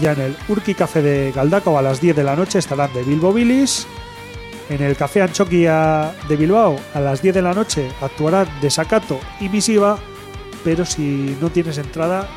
Ya 0.00 0.12
en 0.12 0.20
el 0.20 0.36
Urki 0.48 0.74
Café 0.74 1.02
de 1.02 1.32
Galdaco 1.32 1.78
a 1.78 1.82
las 1.82 2.00
10 2.00 2.16
de 2.16 2.24
la 2.24 2.34
noche 2.34 2.58
estarán 2.58 2.92
de 2.92 3.02
Bilbo 3.02 3.32
Billis. 3.32 3.86
En 4.68 4.82
el 4.82 4.96
Café 4.96 5.22
Anchoquia 5.22 6.14
de 6.28 6.36
Bilbao 6.36 6.76
a 6.94 7.00
las 7.00 7.20
10 7.20 7.34
de 7.34 7.42
la 7.42 7.52
noche 7.52 7.90
actuarán 8.00 8.48
Desacato 8.60 9.20
y 9.40 9.48
Misiva, 9.48 9.98
pero 10.64 10.86
si 10.86 11.36
no 11.40 11.50
tienes 11.50 11.78
entrada 11.78 12.28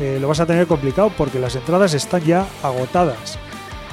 eh, 0.00 0.18
lo 0.20 0.28
vas 0.28 0.40
a 0.40 0.46
tener 0.46 0.66
complicado 0.66 1.12
porque 1.16 1.38
las 1.38 1.54
entradas 1.54 1.94
están 1.94 2.22
ya 2.22 2.46
agotadas. 2.62 3.38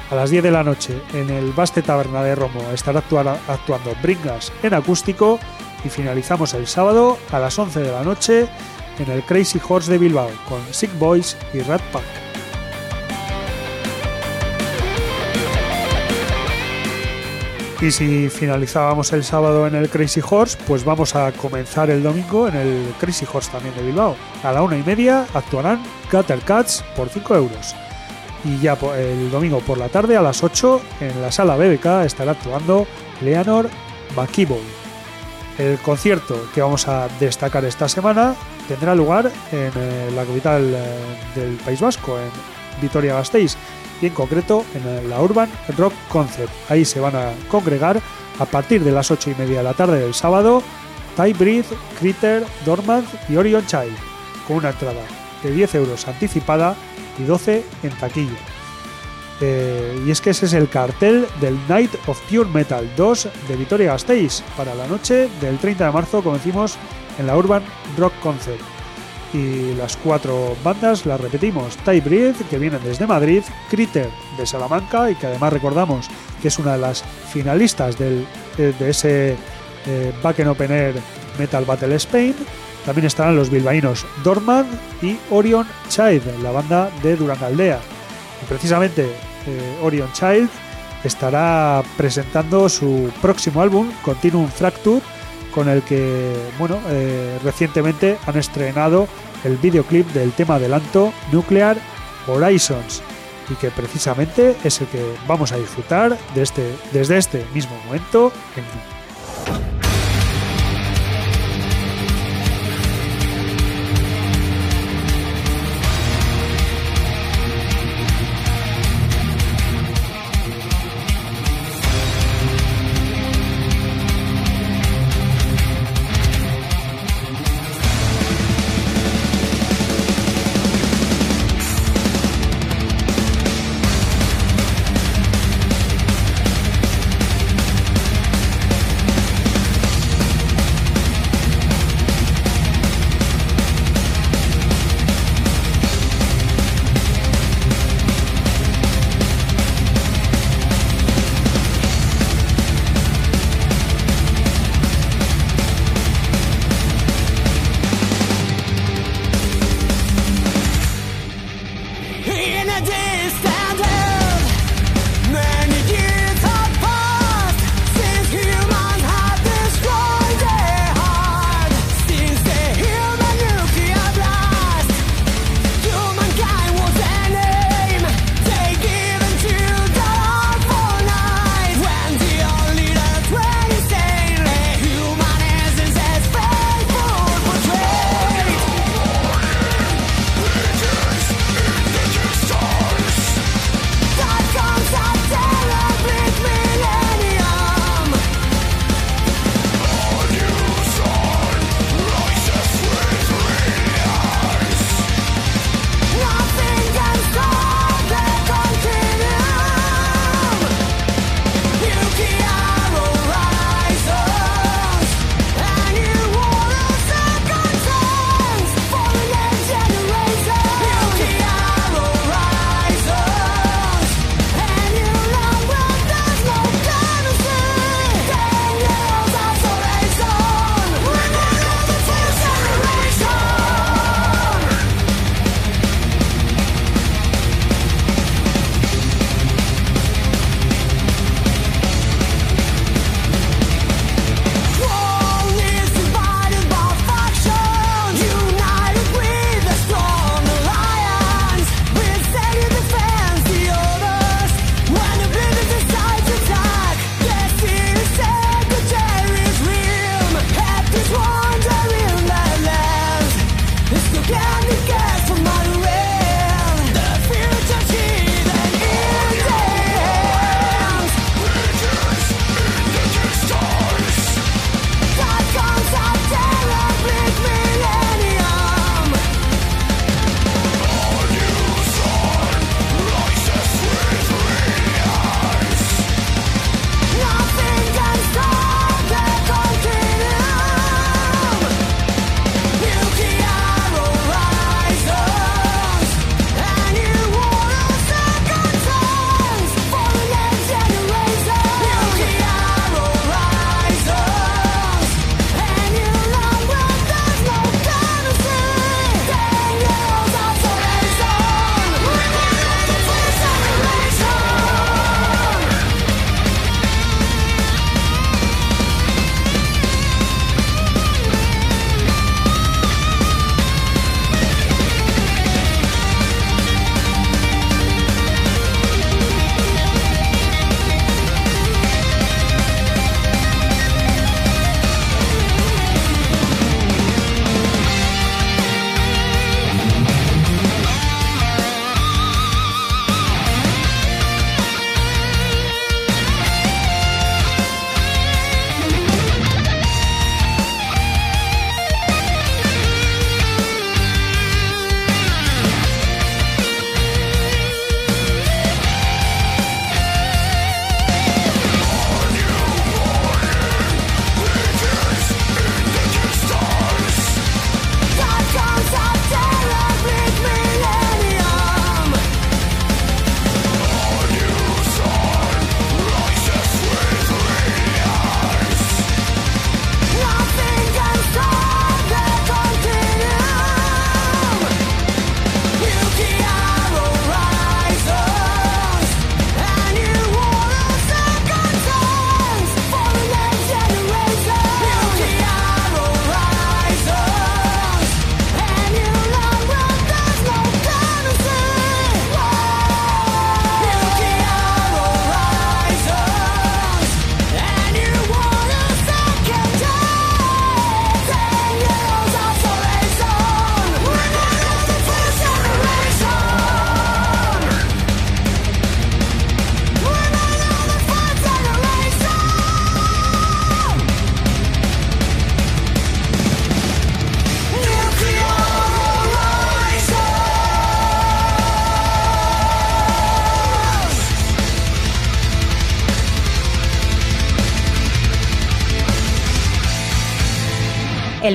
A 0.10 0.16
las 0.16 0.30
10 0.30 0.44
de 0.44 0.52
la 0.52 0.64
noche 0.64 1.00
en 1.14 1.30
el 1.30 1.52
Baste 1.52 1.82
Taberna 1.82 2.22
de 2.24 2.36
Romo 2.36 2.62
estará 2.74 3.00
actuando 3.00 3.96
Bringas 4.02 4.52
en 4.62 4.74
acústico 4.74 5.40
y 5.86 5.90
finalizamos 5.90 6.54
el 6.54 6.68
sábado 6.68 7.18
a 7.32 7.40
las 7.40 7.58
11 7.58 7.80
de 7.80 7.92
la 7.92 8.04
noche 8.04 8.48
en 9.00 9.10
el 9.10 9.24
Crazy 9.24 9.60
Horse 9.66 9.92
de 9.92 9.98
Bilbao 9.98 10.30
con 10.50 10.62
Sick 10.72 10.98
Boys 11.00 11.38
y 11.54 11.60
Rat 11.60 11.82
Pack. 11.94 12.31
Y 17.82 17.90
si 17.90 18.30
finalizábamos 18.30 19.12
el 19.12 19.24
sábado 19.24 19.66
en 19.66 19.74
el 19.74 19.90
Crazy 19.90 20.22
Horse, 20.28 20.56
pues 20.68 20.86
vamos 20.86 21.16
a 21.16 21.32
comenzar 21.32 21.90
el 21.90 22.04
domingo 22.04 22.48
en 22.48 22.56
el 22.56 22.94
Crazy 23.00 23.26
Horse 23.32 23.52
también 23.52 23.76
de 23.76 23.82
Bilbao. 23.82 24.16
A 24.44 24.52
la 24.52 24.62
una 24.62 24.78
y 24.78 24.84
media 24.84 25.26
actuarán 25.34 25.82
Gutter 26.12 26.40
Cats 26.42 26.84
por 26.96 27.10
5 27.10 27.36
euros 27.36 27.76
y 28.44 28.60
ya 28.60 28.78
el 28.98 29.32
domingo 29.32 29.60
por 29.60 29.78
la 29.78 29.90
tarde 29.90 30.18
a 30.18 30.22
las 30.22 30.44
8 30.44 30.82
en 31.02 31.22
la 31.22 31.32
sala 31.32 31.56
BBK 31.56 32.06
estará 32.06 32.32
actuando 32.32 32.86
Leonor 33.22 33.70
McKibble. 34.16 34.62
El 35.58 35.80
concierto 35.80 36.50
que 36.54 36.62
vamos 36.62 36.88
a 36.88 37.08
destacar 37.20 37.66
esta 37.66 37.88
semana 37.90 38.36
tendrá 38.68 38.96
lugar 38.96 39.32
en 39.52 39.72
eh, 39.76 40.12
la 40.16 40.24
capital 40.24 40.74
eh, 40.74 41.40
del 41.40 41.56
País 41.58 41.82
Vasco, 41.82 42.18
en 42.18 42.30
Vitoria-Gasteiz, 42.82 43.58
y 44.02 44.08
en 44.08 44.14
concreto 44.14 44.66
en 44.74 45.10
la 45.10 45.22
Urban 45.22 45.50
Rock 45.78 45.94
Concert. 46.10 46.52
Ahí 46.70 46.86
se 46.86 47.00
van 47.00 47.16
a 47.16 47.32
congregar 47.50 48.02
a 48.40 48.46
partir 48.46 48.84
de 48.84 48.92
las 48.92 49.12
8 49.12 49.32
y 49.32 49.36
media 49.36 49.58
de 49.58 49.64
la 49.64 49.74
tarde 49.74 50.00
del 50.00 50.14
sábado 50.14 50.64
Ty 51.16 51.34
Breathe, 51.34 51.68
Critter, 52.00 52.46
Dormant 52.66 53.08
y 53.30 53.36
Orion 53.36 53.66
Child, 53.66 53.96
con 54.48 54.58
una 54.58 54.70
entrada 54.70 55.02
de 55.44 55.52
10 55.52 55.76
euros 55.76 56.08
anticipada 56.08 56.76
y 57.20 57.24
12 57.24 57.64
en 57.84 57.92
taquilla. 57.92 58.38
Eh, 59.42 60.04
y 60.06 60.12
es 60.12 60.22
que 60.22 60.30
ese 60.30 60.46
es 60.46 60.54
el 60.54 60.70
cartel 60.70 61.26
del 61.40 61.58
Night 61.68 61.92
of 62.06 62.20
Pure 62.30 62.48
Metal 62.50 62.88
2 62.96 63.30
de 63.48 63.56
Vitoria 63.56 63.94
Gasteiz 63.94 64.44
para 64.56 64.76
la 64.76 64.88
noche 64.88 65.30
del 65.42 65.58
30 65.58 65.88
de 65.88 65.92
marzo, 65.92 66.22
como 66.22 66.38
decimos, 66.38 66.78
en 67.18 67.28
la 67.28 67.36
Urban 67.36 67.64
Rock 67.98 68.14
Concert. 68.22 68.81
Y 69.34 69.74
las 69.76 69.96
cuatro 69.98 70.56
bandas 70.64 71.06
las 71.06 71.20
repetimos: 71.20 71.78
Type 71.78 72.34
que 72.50 72.58
vienen 72.58 72.84
desde 72.84 73.08
Madrid, 73.08 73.44
Critter 73.70 74.10
de 74.38 74.46
Salamanca, 74.46 75.10
y 75.10 75.16
que 75.16 75.28
además 75.28 75.54
recordamos 75.54 76.10
que 76.42 76.50
es 76.50 76.60
una 76.60 76.74
de 76.74 76.80
las 76.80 77.04
finalistas 77.32 77.98
del, 77.98 78.26
eh, 78.58 78.74
de 78.78 78.90
ese 78.90 79.38
eh, 79.86 80.14
Back 80.22 80.40
Open 80.46 80.72
Air 80.72 80.96
Metal 81.40 81.64
Battle 81.66 81.96
Spain. 81.96 82.36
También 82.86 83.06
estarán 83.06 83.36
los 83.36 83.50
bilbaínos 83.50 84.06
Dorman 84.24 84.66
y 85.02 85.18
Orion 85.30 85.68
Child, 85.88 86.42
la 86.42 86.52
banda 86.52 86.90
de 87.04 87.16
Durangaldea. 87.16 87.80
Y 88.42 88.46
precisamente 88.46 89.04
eh, 89.06 89.80
Orion 89.84 90.12
Child 90.14 90.50
estará 91.04 91.84
presentando 91.96 92.68
su 92.70 93.12
próximo 93.22 93.62
álbum, 93.62 93.92
Continuum 94.04 94.48
Fracture, 94.48 95.02
con 95.52 95.70
el 95.70 95.82
que, 95.84 96.34
bueno, 96.58 96.80
eh, 96.90 97.40
recientemente 97.44 98.18
han 98.26 98.38
estrenado 98.38 99.08
el 99.44 99.58
videoclip 99.58 100.08
del 100.14 100.32
tema 100.32 100.56
adelanto 100.56 101.14
Nuclear 101.32 101.78
Horizons 102.28 103.02
y 103.50 103.56
que 103.56 103.70
precisamente 103.72 104.56
es 104.64 104.82
el 104.82 104.88
que 104.88 105.04
vamos 105.28 105.52
a 105.52 105.58
disfrutar 105.58 106.18
este, 106.36 106.76
desde 106.94 107.18
este 107.18 107.46
mismo 107.54 107.76
momento 107.86 108.32
en 108.56 109.81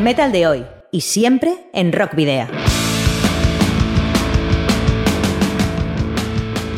metal 0.06 0.30
de 0.30 0.46
hoy 0.46 0.64
y 0.92 1.00
siempre 1.00 1.66
en 1.72 1.92
Rock 1.92 2.14
Video. 2.14 2.46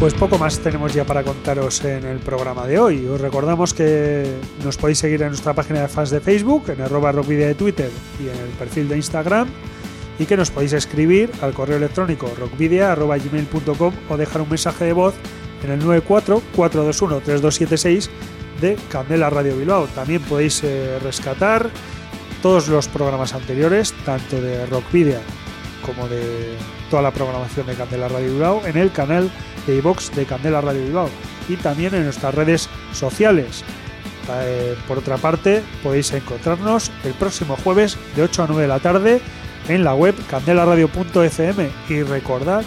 Pues 0.01 0.15
poco 0.15 0.39
más 0.39 0.59
tenemos 0.61 0.95
ya 0.95 1.05
para 1.05 1.23
contaros 1.23 1.85
en 1.85 2.07
el 2.07 2.21
programa 2.21 2.67
de 2.67 2.79
hoy. 2.79 3.05
Os 3.05 3.21
recordamos 3.21 3.75
que 3.75 4.25
nos 4.65 4.79
podéis 4.79 5.01
seguir 5.01 5.21
en 5.21 5.29
nuestra 5.29 5.53
página 5.53 5.83
de 5.83 5.89
fans 5.89 6.09
de 6.09 6.21
Facebook, 6.21 6.71
en 6.71 6.81
arroba 6.81 7.13
rockvidea 7.13 7.49
de 7.49 7.55
Twitter 7.55 7.91
y 8.19 8.31
en 8.31 8.35
el 8.35 8.49
perfil 8.59 8.89
de 8.89 8.97
Instagram 8.97 9.47
y 10.19 10.25
que 10.25 10.39
nos 10.39 10.51
podéis 10.51 10.73
escribir 10.73 11.31
al 11.43 11.53
correo 11.53 11.77
electrónico 11.77 12.33
rockvidea.gmail.com 12.35 13.93
o 14.09 14.17
dejar 14.17 14.41
un 14.41 14.49
mensaje 14.49 14.87
de 14.87 14.95
voz 14.95 15.15
en 15.63 15.73
el 15.73 15.83
94-421-3276 15.83 18.09
de 18.63 18.79
Candela 18.91 19.29
Radio 19.29 19.55
Bilbao. 19.55 19.87
También 19.89 20.23
podéis 20.23 20.65
eh, 20.65 20.99
rescatar 21.03 21.69
todos 22.43 22.69
los 22.69 22.89
programas 22.89 23.35
anteriores, 23.35 23.95
tanto 24.05 24.41
de 24.41 24.67
Rockvidia 24.67 25.21
como 25.85 26.09
de 26.09 26.57
toda 26.91 27.03
la 27.03 27.13
programación 27.13 27.67
de 27.67 27.75
Candela 27.75 28.09
Radio 28.09 28.33
Bilbao 28.33 28.67
en 28.67 28.77
el 28.77 28.91
canal 28.93 29.31
de 29.67 29.77
iVox 29.77 30.15
de 30.15 30.27
Candela 30.27 30.61
Radio 30.61 30.83
Bilbao 30.83 31.11
y 31.49 31.57
también 31.57 31.95
en 31.95 32.05
nuestras 32.05 32.35
redes 32.35 32.69
sociales. 32.93 33.65
Eh, 34.31 34.77
por 34.87 34.99
otra 34.99 35.17
parte, 35.17 35.63
podéis 35.83 36.13
encontrarnos 36.13 36.91
el 37.05 37.15
próximo 37.15 37.57
jueves 37.65 37.97
de 38.15 38.23
8 38.23 38.43
a 38.43 38.47
9 38.49 38.63
de 38.63 38.69
la 38.69 38.81
tarde 38.81 39.21
en 39.69 39.85
la 39.85 39.95
web 39.95 40.15
candelaradio.fm 40.29 41.71
y 41.89 42.03
recordad 42.03 42.63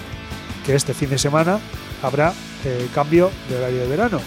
que 0.65 0.75
este 0.75 0.93
fin 0.93 1.09
de 1.09 1.17
semana 1.17 1.59
habrá 2.01 2.33
eh, 2.65 2.87
cambio 2.93 3.29
de 3.49 3.57
horario 3.57 3.81
de 3.81 3.87
verano. 3.87 4.19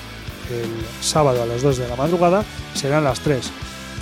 El 0.51 0.70
sábado 1.03 1.42
a 1.42 1.47
las 1.47 1.62
2 1.62 1.78
de 1.78 1.88
la 1.88 1.97
madrugada 1.97 2.45
serán 2.74 3.05
las 3.05 3.20
3 3.20 3.51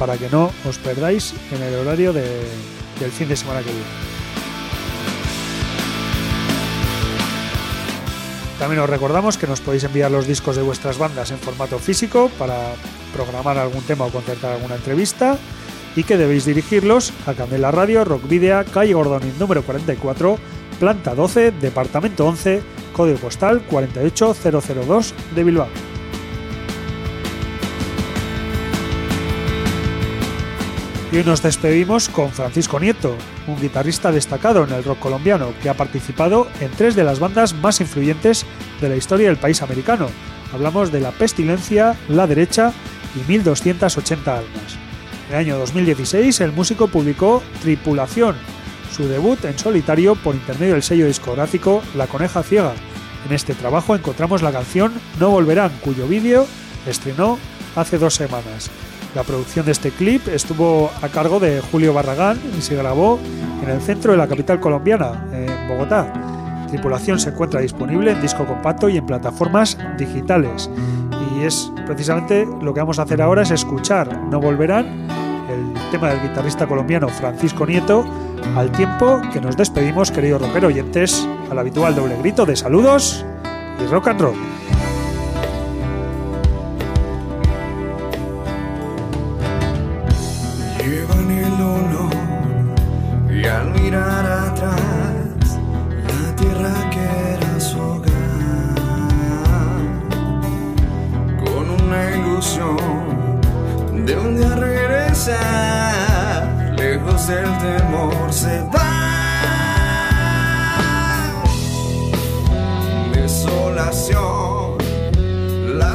para 0.02 0.18
que 0.18 0.28
no 0.28 0.50
os 0.66 0.78
perdáis 0.78 1.32
en 1.52 1.62
el 1.62 1.78
horario 1.78 2.12
del 2.12 3.12
fin 3.12 3.28
de 3.28 3.36
semana 3.36 3.60
que 3.60 3.70
viene. 3.70 3.86
También 8.58 8.82
os 8.82 8.90
recordamos 8.90 9.38
que 9.38 9.46
nos 9.46 9.60
podéis 9.60 9.84
enviar 9.84 10.10
los 10.10 10.26
discos 10.26 10.56
de 10.56 10.62
vuestras 10.62 10.98
bandas 10.98 11.30
en 11.30 11.38
formato 11.38 11.78
físico 11.78 12.32
para 12.36 12.74
programar 13.14 13.58
algún 13.58 13.84
tema 13.84 14.04
o 14.04 14.10
concertar 14.10 14.54
alguna 14.54 14.74
entrevista 14.74 15.38
y 15.94 16.02
que 16.02 16.16
debéis 16.16 16.46
dirigirlos 16.46 17.12
a 17.28 17.34
Candela 17.34 17.70
Radio, 17.70 18.04
Rock 18.04 18.26
Video, 18.26 18.64
calle 18.74 18.94
Gordonin 18.94 19.38
número 19.38 19.62
44, 19.62 20.36
planta 20.80 21.14
12, 21.14 21.52
departamento 21.60 22.26
11, 22.26 22.60
código 22.92 23.18
postal 23.18 23.62
48002 23.70 25.14
de 25.36 25.44
Bilbao. 25.44 25.91
Y 31.12 31.18
hoy 31.18 31.24
nos 31.24 31.42
despedimos 31.42 32.08
con 32.08 32.30
Francisco 32.30 32.80
Nieto, 32.80 33.14
un 33.46 33.60
guitarrista 33.60 34.10
destacado 34.10 34.64
en 34.64 34.72
el 34.72 34.82
rock 34.82 34.98
colombiano 34.98 35.52
que 35.62 35.68
ha 35.68 35.74
participado 35.74 36.48
en 36.58 36.70
tres 36.70 36.96
de 36.96 37.04
las 37.04 37.20
bandas 37.20 37.52
más 37.54 37.82
influyentes 37.82 38.46
de 38.80 38.88
la 38.88 38.96
historia 38.96 39.28
del 39.28 39.36
país 39.36 39.60
americano. 39.60 40.08
Hablamos 40.54 40.90
de 40.90 41.00
La 41.00 41.10
Pestilencia, 41.10 41.98
La 42.08 42.26
Derecha 42.26 42.72
y 43.14 43.30
1280 43.30 44.38
Almas. 44.38 44.78
En 45.28 45.34
el 45.34 45.40
año 45.40 45.58
2016 45.58 46.40
el 46.40 46.52
músico 46.52 46.88
publicó 46.88 47.42
Tripulación, 47.60 48.34
su 48.90 49.06
debut 49.06 49.44
en 49.44 49.58
solitario 49.58 50.14
por 50.14 50.34
intermedio 50.34 50.72
del 50.72 50.82
sello 50.82 51.06
discográfico 51.06 51.82
La 51.94 52.06
Coneja 52.06 52.42
Ciega. 52.42 52.72
En 53.28 53.34
este 53.34 53.52
trabajo 53.52 53.94
encontramos 53.94 54.40
la 54.40 54.50
canción 54.50 54.94
No 55.20 55.28
Volverán, 55.28 55.72
cuyo 55.82 56.08
vídeo 56.08 56.46
estrenó 56.86 57.38
hace 57.76 57.98
dos 57.98 58.14
semanas. 58.14 58.70
La 59.14 59.24
producción 59.24 59.66
de 59.66 59.72
este 59.72 59.90
clip 59.90 60.26
estuvo 60.28 60.90
a 61.02 61.08
cargo 61.08 61.38
de 61.38 61.60
Julio 61.60 61.92
Barragán 61.92 62.38
y 62.56 62.62
se 62.62 62.74
grabó 62.76 63.18
en 63.62 63.68
el 63.68 63.80
centro 63.82 64.12
de 64.12 64.18
la 64.18 64.26
capital 64.26 64.58
colombiana, 64.58 65.26
en 65.32 65.68
Bogotá. 65.68 66.10
Tripulación 66.68 67.20
se 67.20 67.28
encuentra 67.28 67.60
disponible 67.60 68.12
en 68.12 68.22
disco 68.22 68.46
compacto 68.46 68.88
y 68.88 68.96
en 68.96 69.04
plataformas 69.04 69.76
digitales. 69.98 70.70
Y 71.36 71.44
es 71.44 71.70
precisamente 71.84 72.48
lo 72.62 72.72
que 72.72 72.80
vamos 72.80 72.98
a 72.98 73.02
hacer 73.02 73.20
ahora 73.20 73.42
es 73.42 73.50
escuchar 73.50 74.18
No 74.30 74.40
Volverán, 74.40 74.86
el 75.50 75.90
tema 75.90 76.08
del 76.08 76.22
guitarrista 76.22 76.66
colombiano 76.66 77.08
Francisco 77.08 77.66
Nieto, 77.66 78.06
al 78.56 78.72
tiempo 78.72 79.20
que 79.30 79.42
nos 79.42 79.58
despedimos, 79.58 80.10
queridos 80.10 80.40
rockero 80.40 80.68
oyentes, 80.68 81.28
al 81.50 81.58
habitual 81.58 81.94
doble 81.94 82.16
grito 82.16 82.46
de 82.46 82.56
saludos 82.56 83.26
y 83.78 83.86
rock 83.90 84.08
and 84.08 84.20
roll. 84.22 84.36
El 107.28 107.58
temor 107.58 108.32
se 108.32 108.62
va. 108.74 108.88
Desolación, 113.14 114.78
la 115.78 115.94